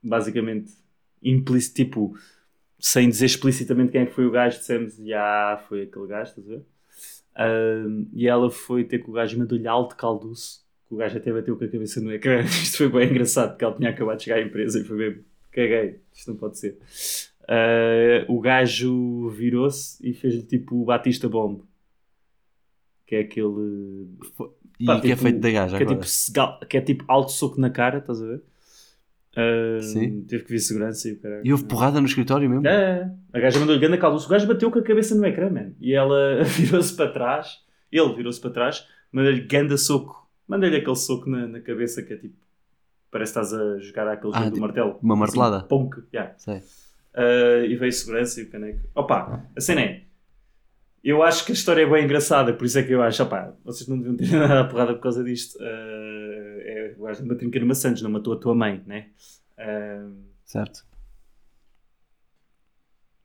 [0.03, 0.73] basicamente,
[1.23, 2.19] implícito, tipo,
[2.79, 6.51] sem dizer explicitamente quem é foi o gajo, dissemos, já foi aquele gajo, estás a
[6.51, 6.63] ver?
[7.37, 11.17] Ahm, e ela foi ter com o gajo e mandou-lhe alto calduço, que o gajo
[11.19, 12.41] até bateu com a cabeça no ecrã.
[12.45, 15.25] Isto foi bem engraçado, porque ela tinha acabado de chegar à empresa e foi mesmo,
[15.51, 16.79] caguei, isto não pode ser.
[17.49, 21.63] Ah, o gajo virou-se e fez-lhe tipo o Batista Bomb,
[23.07, 24.07] que é aquele
[24.79, 25.99] E Pá, que é tipo, feito da gaja que é, agora.
[25.99, 28.43] tipo, segal- que é tipo alto soco na cara, estás a ver?
[29.83, 30.25] Sim.
[30.29, 31.43] Teve que vir segurança e o caralho.
[31.45, 32.67] E houve porrada no escritório mesmo?
[32.67, 34.19] É, a gaja mandou-lhe grande caldo.
[34.23, 35.73] O gajo bateu com a cabeça no ecrã, man.
[35.81, 37.59] E ela virou-se para trás.
[37.91, 40.29] Ele virou-se para trás, mandou-lhe ganda soco.
[40.47, 42.37] Manda-lhe aquele soco na, na cabeça que é tipo.
[43.11, 44.99] Parece que estás a jogar aquele Ah, jogo do martelo.
[45.03, 45.57] uma martelada?
[45.59, 46.35] Assim, ponk, yeah.
[47.15, 48.81] Uh, e veio segurança e o caneco.
[48.95, 50.03] Opa, a cena é.
[51.03, 53.55] Eu acho que a história é bem engraçada, por isso é que eu acho, opá,
[53.65, 55.57] vocês não deviam ter nada a porrada por causa disto.
[55.59, 56.58] Uh, é,
[56.99, 59.09] o gajo uma trinca numa Santos, não matou a tua mãe, né?
[59.59, 60.87] Uh, Certo.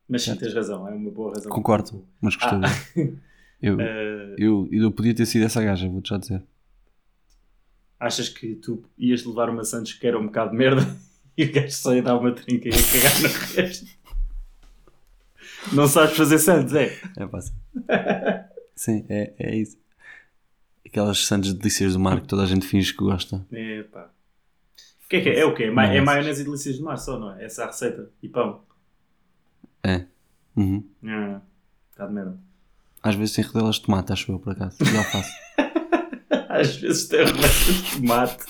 [0.08, 0.40] mas sim, Certo.
[0.40, 1.50] tens razão, é uma boa razão.
[1.50, 2.58] Concordo, mas gostei.
[2.58, 3.18] Ah.
[3.62, 6.42] Eu, Uh, eu, eu podia ter sido essa gaja, vou-te já dizer.
[7.98, 10.82] achas que tu ias levar uma Santos que era um bocado de merda
[11.36, 13.86] e o gajo só ia dar uma trinca e ia cagar no resto?
[15.72, 16.92] Não sabes fazer Santos, é?
[17.16, 17.54] É fácil.
[18.76, 19.78] Sim, é, é isso.
[20.94, 23.44] Aquelas sandes delícias do mar que toda a gente finge que gosta.
[23.50, 24.08] É pá.
[25.04, 25.40] O que é que é?
[25.40, 25.64] É o quê?
[25.64, 26.42] É, ma- é Maionese.
[26.42, 27.44] e delícias de mar só, não é?
[27.44, 28.10] Essa é a receita.
[28.22, 28.60] E pão.
[29.82, 30.04] É.
[30.56, 30.88] Uhum.
[31.04, 31.40] Ah,
[31.90, 32.38] Está de merda.
[33.02, 34.76] Às vezes tem rodelas de tomate, acho eu, por acaso.
[34.84, 35.32] E alface.
[36.48, 38.44] Às vezes tem receitas de tomate.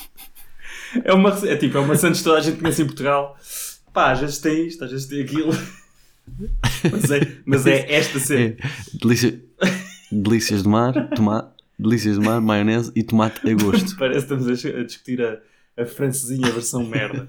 [1.03, 3.39] É uma é tipo, é uma Santos que toda a gente conhece em Portugal.
[3.91, 5.51] Pá, às vezes tem isto, às vezes tem aquilo.
[6.93, 8.57] Mas é, mas é esta É, cena.
[9.01, 9.43] delícia,
[10.13, 13.97] delícias do mar, tomate, delícias do mar, maionese e tomate a gosto.
[13.99, 15.41] Parece que estamos a, discutir a,
[15.77, 17.29] a francesinha versão merda.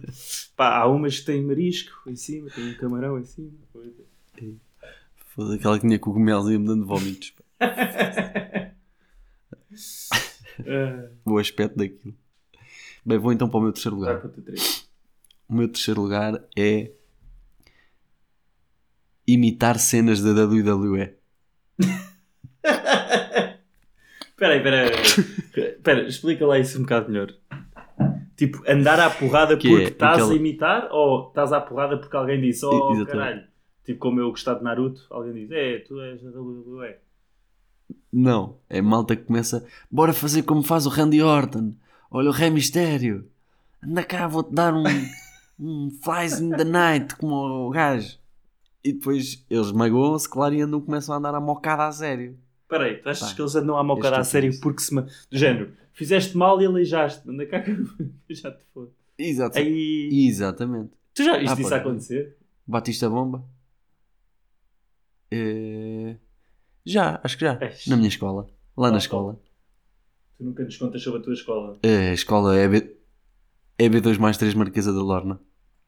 [0.56, 3.52] Pá, há umas que têm marisco em cima, tem um camarão em cima.
[5.36, 7.34] Foi aquela que tinha cogumelos e ia-me dando vómitos.
[11.26, 12.16] O aspecto daquilo.
[13.06, 14.26] Bem, vou então para o meu terceiro lugar.
[15.48, 16.92] O meu terceiro lugar é
[19.28, 21.14] imitar cenas da WWE.
[24.38, 24.92] Espera aí,
[25.72, 27.34] espera explica lá isso um bocado melhor.
[28.36, 31.98] Tipo, andar à porrada Que porque é estás aquela- a imitar ou estás à porrada
[31.98, 33.06] porque alguém disse, oh Exatamente.
[33.12, 33.44] caralho.
[33.86, 36.96] Tipo, como eu gostar de Naruto, alguém diz, é, tu és da WWE.
[38.12, 39.66] Não, é malta que começa.
[39.90, 41.74] Bora fazer como faz o Randy Orton.
[42.12, 43.26] Olha o Rei Mistério.
[43.84, 44.84] Anda cá, vou-te dar um,
[45.60, 48.18] um Flies in the Night, como o gajo.
[48.84, 52.38] E depois eles magoam-se, claro, e andam, começam a andar a mocada a sério.
[52.76, 54.82] Espera aí, tu achas Pá, que eles andam à mocada este a sério é porque
[54.82, 54.94] se...
[54.94, 57.30] ma- Do género, fizeste mal e aleijaste.
[57.30, 57.86] Anda cá que eu
[58.36, 58.90] já te foda.
[59.18, 59.58] Exato.
[59.58, 60.10] Aí...
[60.28, 60.92] Exatamente.
[61.14, 61.74] Tu já viste Ah, isso pode.
[61.82, 62.38] acontecer?
[62.68, 63.44] Batista Bomba?
[65.32, 66.16] Eh,
[66.86, 67.58] Já, acho que já.
[67.62, 67.88] Eish.
[67.88, 68.48] Na minha escola.
[68.78, 69.40] Lá Oh, na escola.
[70.38, 71.80] Tu nunca nos contas sobre a tua escola.
[71.84, 72.96] A escola é B...
[73.78, 75.40] é B2 mais 3 Marquesa da Lorna.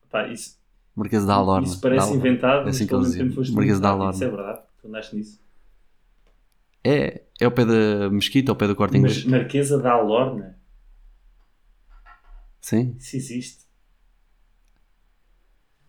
[0.09, 0.57] Pá, isso,
[0.95, 1.67] Marquesa da Alorna.
[1.67, 3.89] isso parece Da inventado, É mas assim que pelo eles mesmo tempo foste Marquesa da
[3.89, 4.13] inventado.
[4.15, 5.46] Isso é verdade, tu andaste nisso.
[6.89, 9.25] É, é ao pé da Mesquita, ao pé do Corte Mas Inglês.
[9.25, 10.57] Marquesa da Alorna,
[12.61, 12.95] Sim.
[12.97, 13.65] isso existe.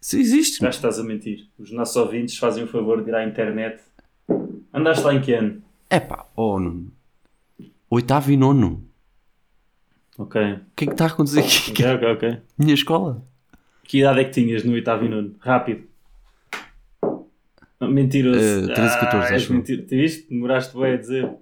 [0.01, 0.61] Sim, existe.
[0.61, 1.49] Já estás a mentir.
[1.57, 3.81] Os nossos ouvintes fazem o favor de ir à internet.
[4.73, 5.63] Andaste lá em que ano?
[5.89, 6.93] É pá, oh Nuno.
[7.91, 8.85] Oitavo e nono.
[10.19, 10.41] Ok.
[10.41, 11.71] O que é que está a acontecer aqui?
[11.71, 12.43] Ok, ok, ok.
[12.59, 13.25] Minha escola?
[13.85, 15.37] Que idade é que tinhas no oitavo e nono?
[15.39, 15.88] Rápido.
[17.81, 18.41] Mentiroso.
[18.71, 19.57] Eh, 13, 14, ah, acho eu.
[19.57, 19.87] mentir...
[19.87, 20.29] Te viste?
[20.29, 21.37] Demoraste bem a dizer.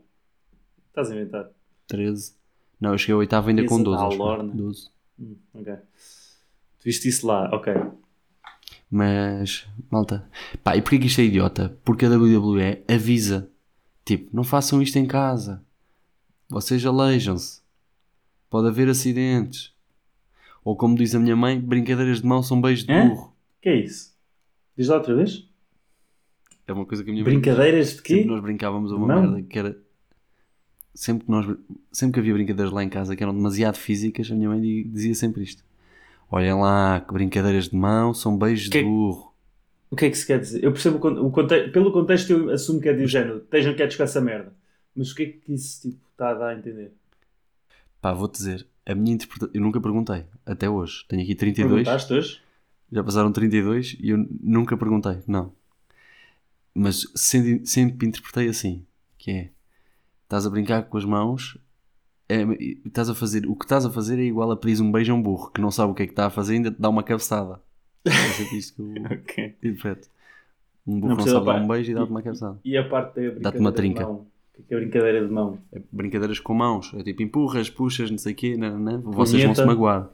[0.88, 1.50] Estás a inventar.
[1.86, 2.34] 13.
[2.80, 3.98] Não, eu cheguei ao oitavo ainda com 12.
[4.00, 4.22] da acho eu.
[4.22, 4.52] Alorna.
[4.54, 4.88] 12.
[5.18, 5.74] Hum, ok.
[5.74, 7.72] Tu viste isso lá, ok.
[8.90, 10.28] Mas, malta,
[10.62, 11.76] pá, e porquê que isto é idiota?
[11.84, 13.50] Porque a WWE avisa,
[14.04, 15.64] tipo, não façam isto em casa,
[16.48, 17.60] vocês aleijam-se,
[18.48, 19.72] pode haver acidentes,
[20.64, 23.08] ou como diz a minha mãe, brincadeiras de mão são beijos de Hã?
[23.08, 23.34] burro.
[23.60, 24.14] que é isso?
[24.76, 25.48] Diz lá outra vez?
[26.66, 28.22] É uma coisa que a minha mãe Brincadeiras de sempre quê?
[28.22, 29.22] que nós brincávamos uma Não.
[29.22, 29.76] merda que era
[30.94, 31.46] sempre que nós
[31.92, 34.84] sempre que havia brincadeiras lá em casa que eram demasiado físicas, a minha mãe di-
[34.84, 35.64] dizia sempre isto.
[36.30, 39.32] Olhem lá, que brincadeiras de mão são beijos Que- de burro.
[39.88, 40.64] O que é que se quer dizer?
[40.64, 44.02] Eu percebo o, conte- pelo contexto eu assumo que é do género, estejam quietos com
[44.02, 44.52] essa merda.
[44.96, 46.92] Mas o que é que isso tipo, está a dar a entender?
[48.00, 49.50] Pá, vou-te dizer, a minha interpretação.
[49.54, 51.04] Eu nunca perguntei, até hoje.
[51.08, 51.72] Tenho aqui 32.
[51.84, 52.40] Perguntaste hoje?
[52.90, 55.52] Já passaram 32 e eu nunca perguntei, não.
[56.78, 58.84] Mas sempre, sempre interpretei assim,
[59.16, 59.50] que é,
[60.24, 61.56] estás a brincar com as mãos,
[62.28, 62.42] é,
[62.84, 65.16] estás a fazer, o que estás a fazer é igual a pedir um beijo a
[65.16, 66.78] um burro, que não sabe o que é que está a fazer e ainda te
[66.78, 67.62] dá uma cabeçada.
[68.04, 69.44] É isto que eu Ok.
[69.62, 70.08] interpreto.
[70.86, 72.58] Um burro Não não, sabe dar um beijo e dá-te uma cabeçada.
[72.62, 74.02] E a parte da brincadeira Dá-te uma de trinca.
[74.04, 74.14] mão?
[74.14, 75.58] O que é que é brincadeira de mão?
[75.72, 79.42] É brincadeiras com mãos, é tipo empurras, puxas, não sei o quê, não, não, vocês
[79.42, 80.10] vão se magoar.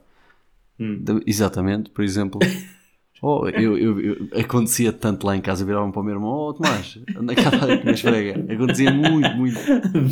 [0.79, 1.03] Hum.
[1.25, 2.39] Exatamente, por exemplo.
[3.25, 6.53] Oh, eu, eu- eu- acontecia tanto lá em casa, viravam para o meu irmão: Oh,
[6.53, 8.53] Tomás, anda cá dar aqui uma esfrega.
[8.53, 9.57] Acontecia muito, muito.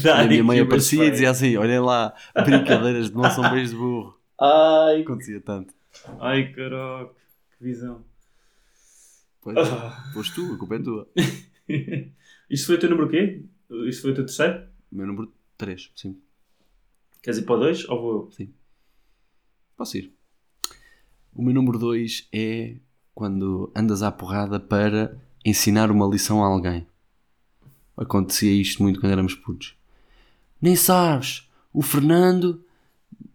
[0.06, 3.72] E a minha mãe aparecia e dizia assim: Olhem lá, brincadeiras de não são beijos
[3.72, 4.18] de burro.
[4.40, 5.74] Ai, Acontecia tanto.
[6.22, 7.12] ai caraca,
[7.58, 8.02] que visão.
[9.42, 11.08] Pois é, foste tu, a culpa é tua.
[12.50, 13.44] Isto foi o teu número quê?
[13.90, 14.64] Isto foi o teu terceiro?
[14.92, 16.18] O meu número 3, sim.
[17.22, 18.48] Queres ir para o 2 ou vou eu?
[19.76, 20.14] Posso ir.
[21.34, 22.76] O meu número 2 é
[23.14, 26.86] quando andas à porrada para ensinar uma lição a alguém.
[27.98, 29.76] Acontecia isto muito quando éramos putos.
[30.62, 32.64] Nem sabes, o Fernando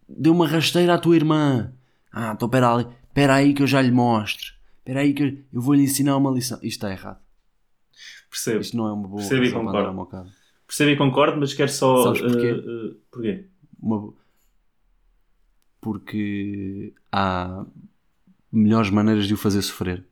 [0.09, 1.73] deu uma rasteira à tua irmã.
[2.13, 4.55] Ah, então espera ali, espera aí que eu já lhe mostro.
[4.79, 6.57] Espera aí que eu- eu vou lhe ensinar uma lição.
[6.59, 7.19] Isto está errado.
[8.31, 8.61] Percebo.
[8.61, 10.27] Isto não é uma boa Percebo e concordo.
[10.67, 12.03] Percebo e concordo, mas quero só.
[12.05, 12.47] Sabes porquê?
[12.47, 13.45] eh, eh, porquê?
[13.81, 14.13] Uma
[15.81, 17.65] Porque há
[18.57, 20.05] melhores maneiras de o fazer sofrer.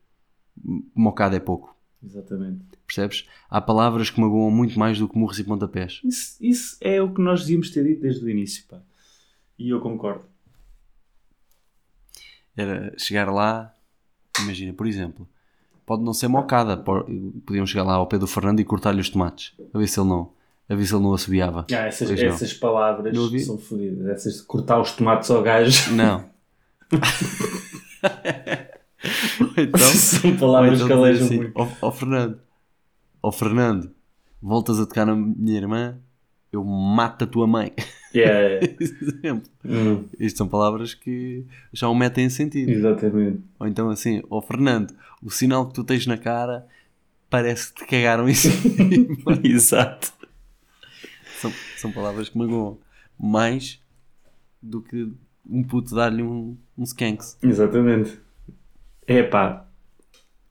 [0.95, 1.75] Mocada é pouco.
[2.03, 2.61] Exatamente.
[2.87, 3.27] Percebes?
[3.49, 6.01] Há palavras que magoam muito mais do que murros e pontapés.
[6.05, 8.79] Isso, isso é o que nós devíamos ter dito desde o início, pá.
[9.59, 10.25] E eu concordo.
[12.57, 13.75] Era chegar lá,
[14.41, 15.27] imagina, por exemplo,
[15.85, 17.05] pode não ser mocada, po-
[17.45, 20.09] podiam chegar lá ao pé do Fernando e cortar-lhe os tomates, a ver se ele
[20.09, 20.33] não,
[20.69, 21.67] a ver se ele não assobiava.
[21.73, 23.41] Ah, essas, Pois essas palavras Não ouvi.
[23.41, 24.07] são fodidas.
[24.09, 26.29] Essas de cortar os tomates ao gajo Não.
[29.57, 31.53] Então, são palavras que então dizer alejam assim, muito.
[31.83, 32.41] Ó Fernando,
[33.23, 33.91] ó Fernando,
[34.41, 35.99] voltas a tocar na minha irmã,
[36.53, 37.73] eu mato a tua mãe.
[38.15, 38.77] Yeah, yeah.
[38.81, 39.51] Exemplo.
[39.65, 42.71] Hum, Isto são palavras que já o metem em sentido.
[42.71, 43.41] exatamente.
[43.59, 46.67] Ou então assim, ó Fernando, o sinal que tu tens na cara
[47.29, 48.55] parece que te cagaram em cima.
[49.43, 50.13] Exato.
[51.41, 52.79] são, são palavras que magoam
[53.19, 53.81] mais
[54.63, 55.09] do que
[55.49, 57.37] um puto dar-lhe um, um skanks.
[57.43, 58.19] Exatamente.
[59.07, 59.67] É pá.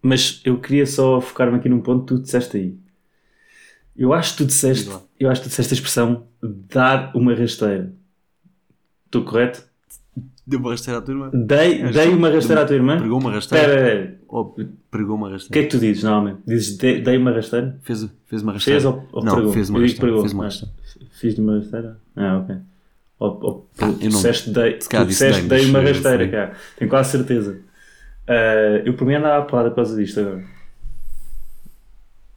[0.02, 2.78] Mas eu queria só focar-me aqui num ponto que tu disseste aí.
[3.96, 7.94] Eu acho que tu disseste, eu acho que tu disseste a expressão dar uma rasteira.
[9.06, 9.64] Estou correto?
[10.46, 11.30] Deu uma rasteira à tua irmã?
[11.34, 12.98] Dei, dei uma rasteira à tua irmã?
[12.98, 13.66] Pregou uma rasteira?
[13.74, 14.20] Espera, espera.
[14.28, 14.56] Ou
[14.92, 15.60] pregou uma O que rasteira?
[15.60, 16.40] é que tu dizes normalmente?
[16.46, 17.80] Dizes de- dei uma rasteira?
[17.84, 18.82] Fez, fez uma rasteira?
[18.82, 19.54] Fez ou, ou Não, pregou?
[19.54, 20.02] fez uma rasteira.
[20.02, 20.22] pregou.
[20.22, 20.74] Fez uma Ah, rasteira.
[21.14, 21.98] Fiz de uma rasteira?
[22.16, 22.56] Ah, ok.
[23.24, 26.58] Ou, ou, Ah, tu não- disseste dei, tu disse disseste dei, uma rasteira, cara.
[26.78, 27.58] Tenho quase certeza.
[28.28, 30.44] Ah, eu por mim andava a porrada por causa disto agora.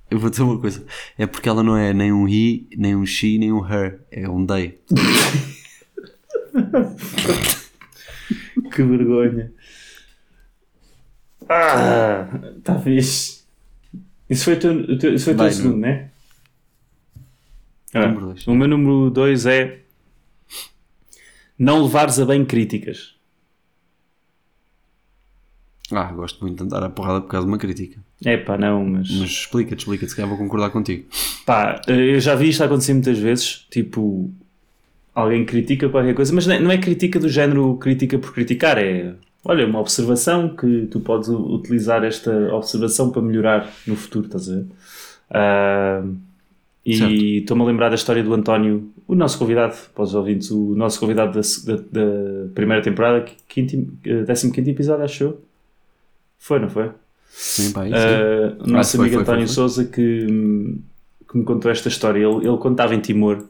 [0.08, 0.84] Eu vou dizer uma coisa.
[1.18, 3.98] É porque ela não é nem um he, nem um she, nem um her.
[4.12, 4.78] É um they.
[8.72, 9.52] Que vergonha.
[11.48, 13.44] Ah, está fixe.
[14.28, 15.78] Isso foi o teu, teu- isso foi teu Vai, segundo, não.
[15.80, 16.10] né?
[17.94, 18.12] Ah,
[18.50, 19.80] o meu número 2 é
[21.58, 23.14] não levares a bem críticas.
[25.90, 28.00] Ah, gosto muito de andar a porrada por causa de uma crítica.
[28.24, 29.10] É pá, não, mas...
[29.10, 31.04] Mas explica-te, explica-te, se calhar vou concordar contigo.
[31.44, 33.66] Pá, eu já vi isto acontecer muitas vezes.
[33.70, 34.28] Tipo,
[35.14, 38.78] alguém critica qualquer coisa, mas não é, não é crítica do género crítica por criticar,
[38.78, 39.14] é
[39.44, 44.54] olha, uma observação que tu podes utilizar esta observação para melhorar no futuro, estás a
[44.56, 44.66] ver?
[45.30, 46.25] Ah, Certo.
[46.86, 50.74] E estou-me a lembrar da história do António, o nosso convidado, para os ouvintes, o
[50.74, 55.40] nosso convidado da, da- da primeira temporada, quinto, eh, 15 episódio, acho eu.
[56.38, 56.90] Foi, não foi?
[57.28, 57.96] Sim, pá, isso.
[57.96, 59.54] Uh, o nosso Ah, amigo foi, António foi, foi.
[59.54, 60.26] Souza que,
[61.28, 62.20] que me contou esta história.
[62.24, 63.44] Ele, ele quando estava em Timor,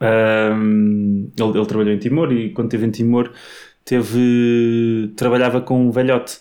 [0.00, 3.30] um, ele, ele trabalhou em Timor e quando esteve em Timor
[3.84, 6.38] teve, trabalhava com um velhote.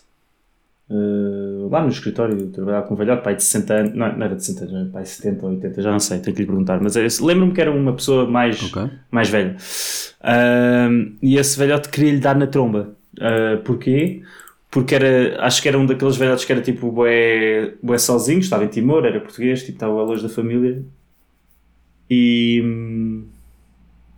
[0.93, 4.35] Uh, lá no escritório, trabalhava com um velhote, pai de 60 anos, não, não era
[4.35, 6.81] de 60 anos, pai de 70 ou 80, já não sei, tenho que lhe perguntar,
[6.81, 8.89] mas lembro-me que era uma pessoa mais, Ok.
[9.09, 9.55] mais velha.
[10.21, 12.93] Ahm, e esse velhote queria lhe dar na tromba.
[13.19, 14.21] Ah, porquê?
[14.69, 18.63] Porque era, acho que era um daqueles velhotes que era tipo bué, bué sozinho, estava
[18.65, 20.83] em Timor, era português, tipo, estava longe da família.
[22.09, 22.61] E,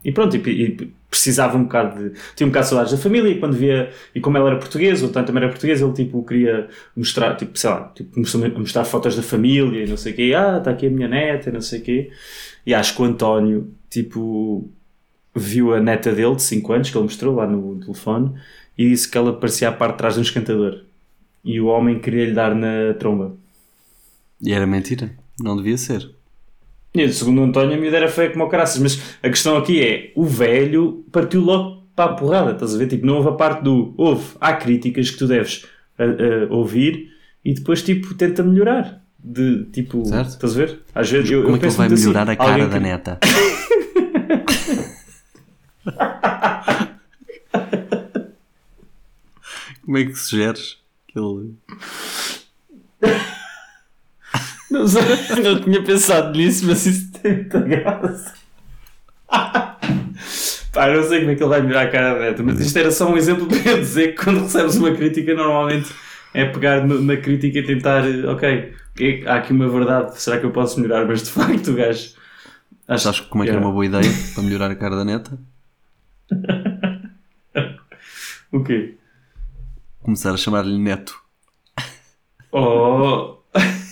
[0.03, 2.19] e pronto, e, e precisava um bocado de.
[2.35, 3.91] tinha um bocado de saudades da família e quando via.
[4.13, 7.57] e como ele era português, ou tanto também era português, ele tipo queria mostrar, tipo,
[7.57, 10.33] sei lá, tipo, começou a mostrar fotos da família e não sei o quê.
[10.35, 12.11] Ah, está aqui a minha neta e não sei o quê.
[12.65, 14.69] E acho que o António, tipo,
[15.35, 18.33] viu a neta dele de 5 anos, que ele mostrou lá no telefone,
[18.77, 20.83] e disse que ela parecia a parte de trás de um escantador.
[21.43, 23.35] E o homem queria lhe dar na tromba.
[24.41, 25.11] E era mentira.
[25.39, 26.09] Não devia ser.
[26.95, 28.79] E segundo o António, a miúda era feia como o caraças.
[28.79, 32.87] Mas a questão aqui é: o velho partiu logo para a porrada, estás a ver?
[32.87, 35.65] Tipo, não houve a parte do houve, há críticas que tu deves
[35.97, 37.09] a- a ouvir
[37.43, 39.01] e depois, tipo, tenta melhorar.
[39.25, 40.29] De tipo, Certo.
[40.31, 40.79] estás a ver?
[40.93, 42.83] Às vezes eu, Como eu é que ele vai assim, melhorar a cara da que-
[42.83, 43.19] neta?
[49.83, 50.77] Como é que sugeres
[51.07, 51.55] que ele.
[54.73, 55.01] Não, sei,
[55.43, 58.33] não tinha pensado nisso, mas isso tem muita graça.
[60.73, 62.59] Pá, eu não sei como é que ele vai melhorar a cara da neta, mas
[62.59, 65.93] isto era só um exemplo para eu dizer que quando recebes uma crítica, normalmente
[66.33, 70.39] é pegar na crítica e tentar, ok, que é que- há aqui uma verdade, será
[70.39, 71.05] que eu posso melhorar?
[71.05, 72.13] Mas de facto, o gajo.
[72.87, 75.37] Acho, Sabes como é que era uma boa ideia para melhorar a cara da neta?
[78.51, 78.95] O quê?
[80.01, 81.19] Começar a chamar-lhe neto.
[82.51, 83.37] Oh!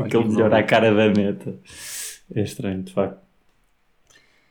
[0.00, 1.54] Como é que ele melhora a cara da neta?
[2.34, 3.18] É estranho, de facto.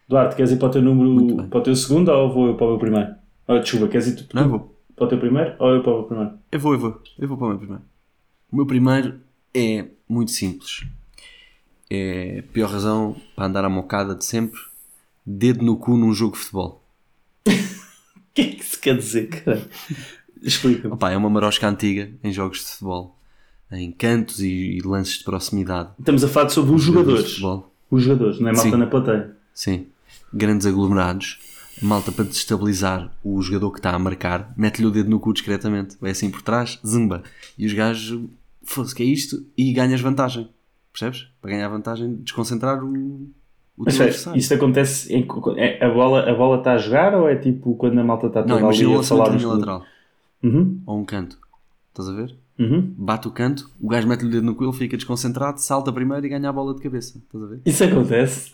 [0.07, 2.65] Duarte, queres ir para o teu número, para o teu segundo ou vou eu para
[2.65, 3.15] o meu primeiro?
[3.47, 4.79] Oh, desculpa, queres ir tu, Não, eu vou.
[4.95, 6.31] para o teu primeiro ou eu para o meu primeiro?
[6.51, 7.01] Eu vou, eu vou.
[7.17, 7.83] Eu vou para o meu primeiro.
[8.51, 9.19] O meu primeiro
[9.53, 10.83] é muito simples.
[11.89, 14.59] É a pior razão para andar à mocada de sempre.
[15.25, 16.83] Dedo no cu num jogo de futebol.
[18.17, 19.67] O que é que isso quer dizer, cara?
[20.41, 20.93] Explica-me.
[20.93, 23.18] Opa, é uma marosca antiga em jogos de futebol.
[23.71, 25.89] Em cantos e, e lances de proximidade.
[25.99, 27.39] Estamos a falar sobre os jogadores.
[27.91, 28.77] Os jogadores, não é malta Sim.
[28.77, 29.35] na plateia.
[29.53, 29.85] Sim.
[30.33, 31.39] Grandes aglomerados.
[31.81, 35.95] Malta para desestabilizar o jogador que está a marcar, mete-lhe o dedo no cu discretamente.
[36.01, 37.23] Vai assim por trás, zumba.
[37.57, 38.19] E os gajos,
[38.63, 39.45] foda-se, que é isto?
[39.57, 40.49] E ganhas vantagem.
[40.91, 41.27] Percebes?
[41.41, 43.29] Para ganhar vantagem, desconcentrar o, o
[43.77, 44.37] Mas adversário.
[44.37, 47.97] isto acontece em, é, a, bola, a bola está a jogar ou é tipo quando
[47.99, 49.67] a malta está toda Não, imagina o a lançamento falar de nos linha clubes?
[49.67, 49.87] lateral.
[50.43, 51.37] Uhum, Ou um canto.
[51.91, 52.35] Estás a ver?
[52.59, 52.93] Uhum.
[52.97, 56.25] Bate o canto, o gajo mete-lhe o dedo no cu, ele fica desconcentrado, salta primeiro
[56.25, 57.17] e ganha a bola de cabeça.
[57.17, 57.61] Estás a ver?
[57.65, 58.51] Isso acontece.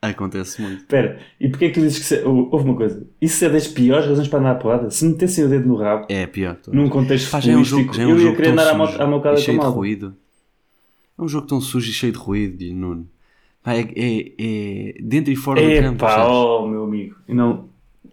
[0.00, 0.76] Acontece muito.
[0.82, 2.04] Espera, e porquê é que tu dizes que.
[2.04, 2.22] Se...
[2.24, 3.04] oh, Houve uma coisa.
[3.20, 4.90] Isso é das piores razões para andar a porrada?
[4.92, 6.54] Se metessem o dedo no rabo, É pior.
[6.54, 8.68] tô- num contexto Pá, já é um jogo, futbolístico, é um eu ia querer andar
[8.80, 10.14] à, sujo à mocada com cheio de ruído.
[11.18, 13.08] É um jogo tão sujo e cheio de ruído, e Nuno.
[13.66, 16.06] É, é, é dentro e fora do campo.
[16.06, 17.16] Oh meu amigo.
[17.26, 17.67] Não.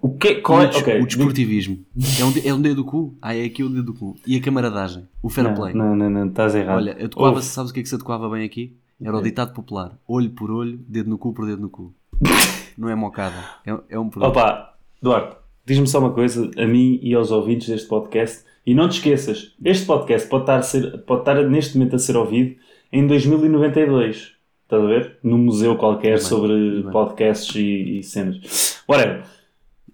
[0.06, 0.65] O que qual é?
[0.65, 1.80] o, des- ok, o desportivismo.
[2.20, 3.18] É um, é um dedo do cu.
[3.22, 4.15] Ah, é aqui o dedo do cu.
[4.28, 5.08] E a camaradagem.
[5.24, 5.74] O fair Não, play.
[5.74, 6.78] não, não, não, estás errado.
[6.78, 8.76] Olha, adequava-se, sabes o que é que se adequava bem aqui?
[9.02, 9.98] Era o ditado popular.
[10.08, 11.94] Olho por olho, dedo no cu por dedo no cu.
[12.78, 13.36] Não é mocada.
[13.65, 14.30] É, é um produto.
[14.30, 18.88] Opa, Duarte, diz-me só uma coisa, a mim e aos ouvintes deste podcast, e não
[18.89, 22.56] te esqueças, este podcast pode estar, a ser, pode estar neste momento a ser ouvido
[22.91, 24.34] em 2092.
[24.63, 25.18] Estás a ver?
[25.24, 26.91] Num museu qualquer Bem, sobre bem.
[26.91, 28.82] podcasts e, e cenas.
[28.89, 29.24] Whatever.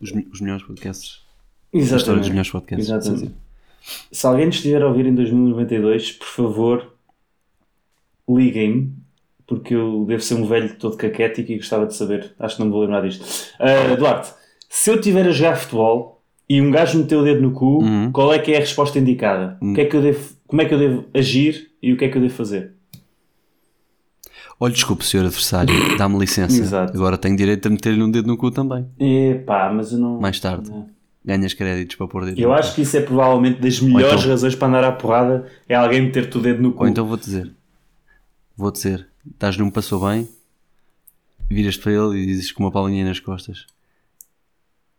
[0.01, 1.21] Os, os melhores podcasts.
[1.73, 2.29] A história dos Exatamente.
[2.29, 2.87] melhores podcasts.
[2.89, 3.19] Exatamente.
[3.21, 3.33] Sim, sim.
[4.11, 6.93] Se alguém nos estiver a ouvir em 2092, por favor,
[8.29, 8.93] liguem-me,
[9.47, 12.33] porque eu devo ser um velho todo caquético e gostava de saber.
[12.39, 13.25] Acho que não me vou lembrar disto.
[13.59, 14.33] Ah, Duarte,
[14.69, 18.11] se eu estiver a jogar futebol e um gajo meteu o dedo no cu, Uhum.
[18.11, 19.57] qual é que é a resposta indicada?
[19.61, 22.09] O que é que devo, como é que eu devo agir e o que é
[22.09, 22.73] que eu devo fazer?
[24.59, 26.59] Olha, desculpe, senhor adversário, dá-me licença.
[26.59, 26.93] Exato.
[26.95, 28.87] Agora tenho direito a meter-lhe um dedo no cu também.
[28.99, 30.19] Epá, mas eu não.
[30.19, 30.69] Mais tarde.
[30.69, 30.89] Não.
[31.23, 34.55] Ganhas créditos para pôr dedo Eu acho que isso é provavelmente das melhores então- razões
[34.55, 36.83] para andar à porrada é alguém meter-te o dedo no cu.
[36.83, 37.51] Ou então vou dizer,
[38.57, 40.27] vou dizer, estás-lhe um passou bem,
[41.47, 43.67] viras-te para ele e dizes com uma palminha nas costas.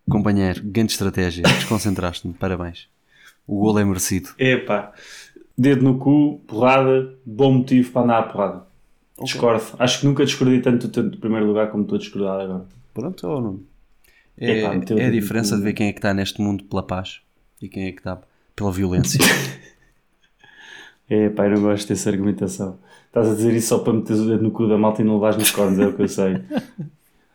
[0.09, 2.89] Companheiro, grande estratégia, desconcentraste-me, parabéns.
[3.47, 4.31] O golo é merecido.
[4.39, 4.93] Epá,
[5.59, 8.67] dedo no cu, porrada, bom motivo para andar à porrada.
[9.25, 9.65] Discordo.
[9.79, 12.65] Acho que nunca discordei tanto do primeiro lugar como estou a discordar agora.
[12.95, 13.61] Pronto, ou não?
[14.39, 16.83] É, meteu o é a diferença de ver quem é que está neste mundo pela
[16.83, 17.21] paz
[17.61, 18.19] e quem é que está
[18.57, 19.21] pela violência.
[21.09, 22.79] Epá, eu não gosto dessa argumentação.
[23.07, 25.15] Estás a dizer isso só para meteres o dedo no cu da malta e não
[25.15, 26.37] levares nos cornos, é o que eu sei.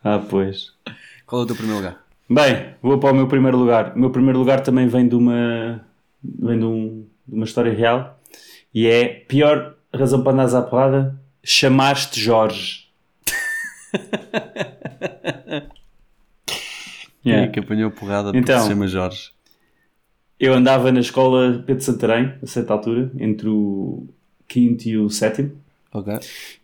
[0.02, 0.72] Ah, pois.
[1.26, 2.00] Qual é o teu primeiro lugar?
[2.30, 3.92] Bem, vou para o meu primeiro lugar.
[3.96, 5.84] O meu primeiro lugar também vem de uma,
[6.22, 8.18] vem de, um- de uma história real
[8.72, 11.20] e é pior razão para andares à porrada,
[11.50, 12.86] chamaste Jorge.
[17.24, 17.52] É Yeah.
[17.52, 18.60] que apanhou porrada Então.
[18.60, 19.30] se chama Jorge?
[20.38, 24.06] Eu andava na escola Pedro Santarém, a certa altura, entre o
[24.46, 25.52] quinto e o sétimo.
[25.92, 26.14] Ok.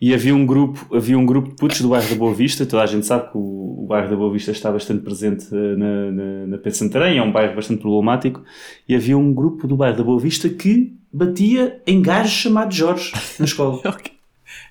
[0.01, 2.83] E havia um grupo, havia um grupo de putos do bairro da Boa Vista, toda
[2.83, 6.13] a gente sabe que o, o bairro da Boa Vista está bastante presente eh, na,
[6.13, 8.43] na, na Pedro Santarém, é um bairro bastante problemático,
[8.89, 13.13] e havia um grupo do bairro da Boa Vista que batia em gajos chamados Jorge
[13.39, 13.81] na escola.
[13.85, 14.14] Ok.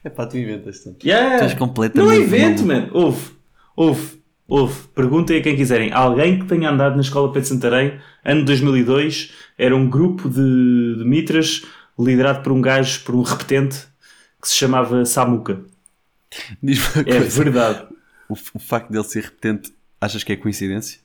[0.03, 1.05] É pá, tu inventas tanto.
[1.07, 1.37] Yeah.
[1.39, 2.89] Tu és completamente Não é invento, mano.
[2.93, 3.31] Houve,
[3.75, 4.87] houve, houve.
[4.93, 5.91] Perguntem a quem quiserem.
[5.93, 11.03] Alguém que tenha andado na escola Pedro Santarém, ano 2002, era um grupo de, de
[11.05, 11.63] mitras
[11.97, 13.77] liderado por um gajo, por um repetente,
[14.41, 15.61] que se chamava Samuca.
[16.61, 17.43] Diz-me uma É coisa.
[17.43, 17.87] verdade.
[18.27, 20.99] O, o facto dele ser repetente, achas que é coincidência?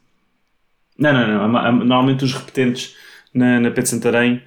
[0.99, 1.72] Não, não, não.
[1.72, 2.96] Normalmente os repetentes
[3.32, 4.42] na, na Pedro Santarém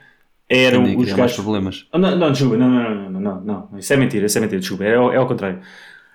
[0.55, 1.35] eram a os gajos.
[1.35, 1.85] problemas.
[1.93, 3.79] Oh, Não, não, desculpa, não, não, não, não, não, não.
[3.79, 4.83] Isso é mentira, isso é mentira, desculpa.
[4.83, 5.59] É, ao- é ao contrário.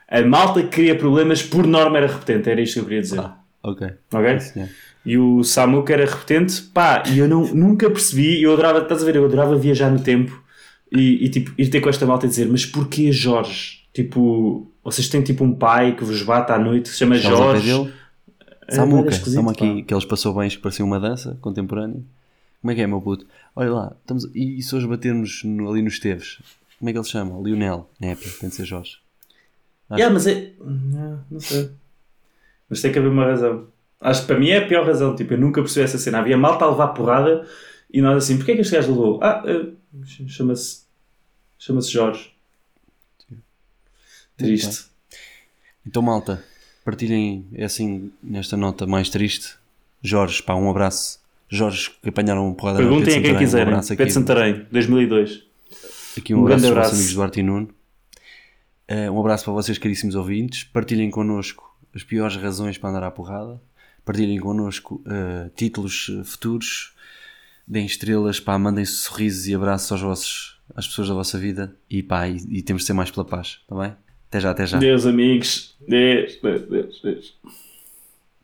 [0.08, 2.48] A malta que cria problemas, por norma, era repetente.
[2.48, 3.20] Era isto que eu queria dizer.
[3.20, 3.88] Ah, ok.
[4.12, 4.40] ok?
[4.40, 4.68] Sim.
[5.04, 9.04] E o Samuca era repetente, pá, e eu não, nunca percebi, eu adorava, estás a
[9.06, 10.42] ver, eu adorava viajar no tempo
[10.90, 13.84] e, e, tipo, ir ter com esta malta e dizer, mas porquê Jorge?
[13.92, 17.92] Tipo, vocês têm tipo um pai que vos bate à noite, se chama pé Jorge.
[18.68, 19.86] É Samuca, estamos aqui, pá.
[19.86, 22.00] que eles passou bem, que parecia uma dança contemporânea.
[22.60, 23.26] Como é que é, meu puto?
[23.54, 26.38] Olha lá, estamos, e, se hoje batermos no- ali nos Teves?
[26.78, 27.40] Como é que ele se chama?
[27.42, 27.88] Lionel.
[28.00, 28.98] É, tem de ser Jorge.
[29.90, 30.52] Yeah, mas é.
[30.60, 31.70] Não, não sei.
[32.68, 33.68] Mas tem que haver uma razão.
[34.00, 35.14] Acho que para mim é a pior razão.
[35.14, 36.18] Tipo, eu nunca percebi essa cena.
[36.18, 37.48] Havia malta a levar porrada
[37.92, 39.20] e nós assim, porquê é que este gajo levou?
[39.22, 39.72] Ah, eh,
[40.28, 40.84] chama-se.
[41.58, 42.34] Chama-se Jorge.
[44.36, 44.86] Triste.
[45.86, 46.44] Então, malta,
[46.84, 49.54] partilhem, é assim, nesta nota mais triste.
[50.02, 51.20] Jorge, pá, um abraço.
[51.48, 53.34] Jorge, que apanharam um porrada Perguntem a quem.
[53.34, 53.74] Um quiserem.
[53.74, 55.42] aqui, Pedro Santarém, 2002.
[56.18, 57.68] aqui um, Um abraço aos amigos Duarte e Nuno.
[58.88, 60.64] Eh, um abraço para vocês, caríssimos ouvintes.
[60.64, 63.60] Partilhem connosco as piores razões para andar à porrada.
[64.04, 66.94] Partilhem connosco eh, títulos eh, futuros.
[67.66, 71.76] Deem estrelas, pá, mandem sorrisos e abraços aos vossos, às pessoas da vossa vida.
[71.90, 73.96] E pá, e, e temos de ser mais pela paz, está bem?
[74.28, 74.78] Até já, até já.
[74.78, 75.76] Deus, amigos.
[75.88, 77.00] Deus, Deus, Deus.
[77.02, 77.34] Deus.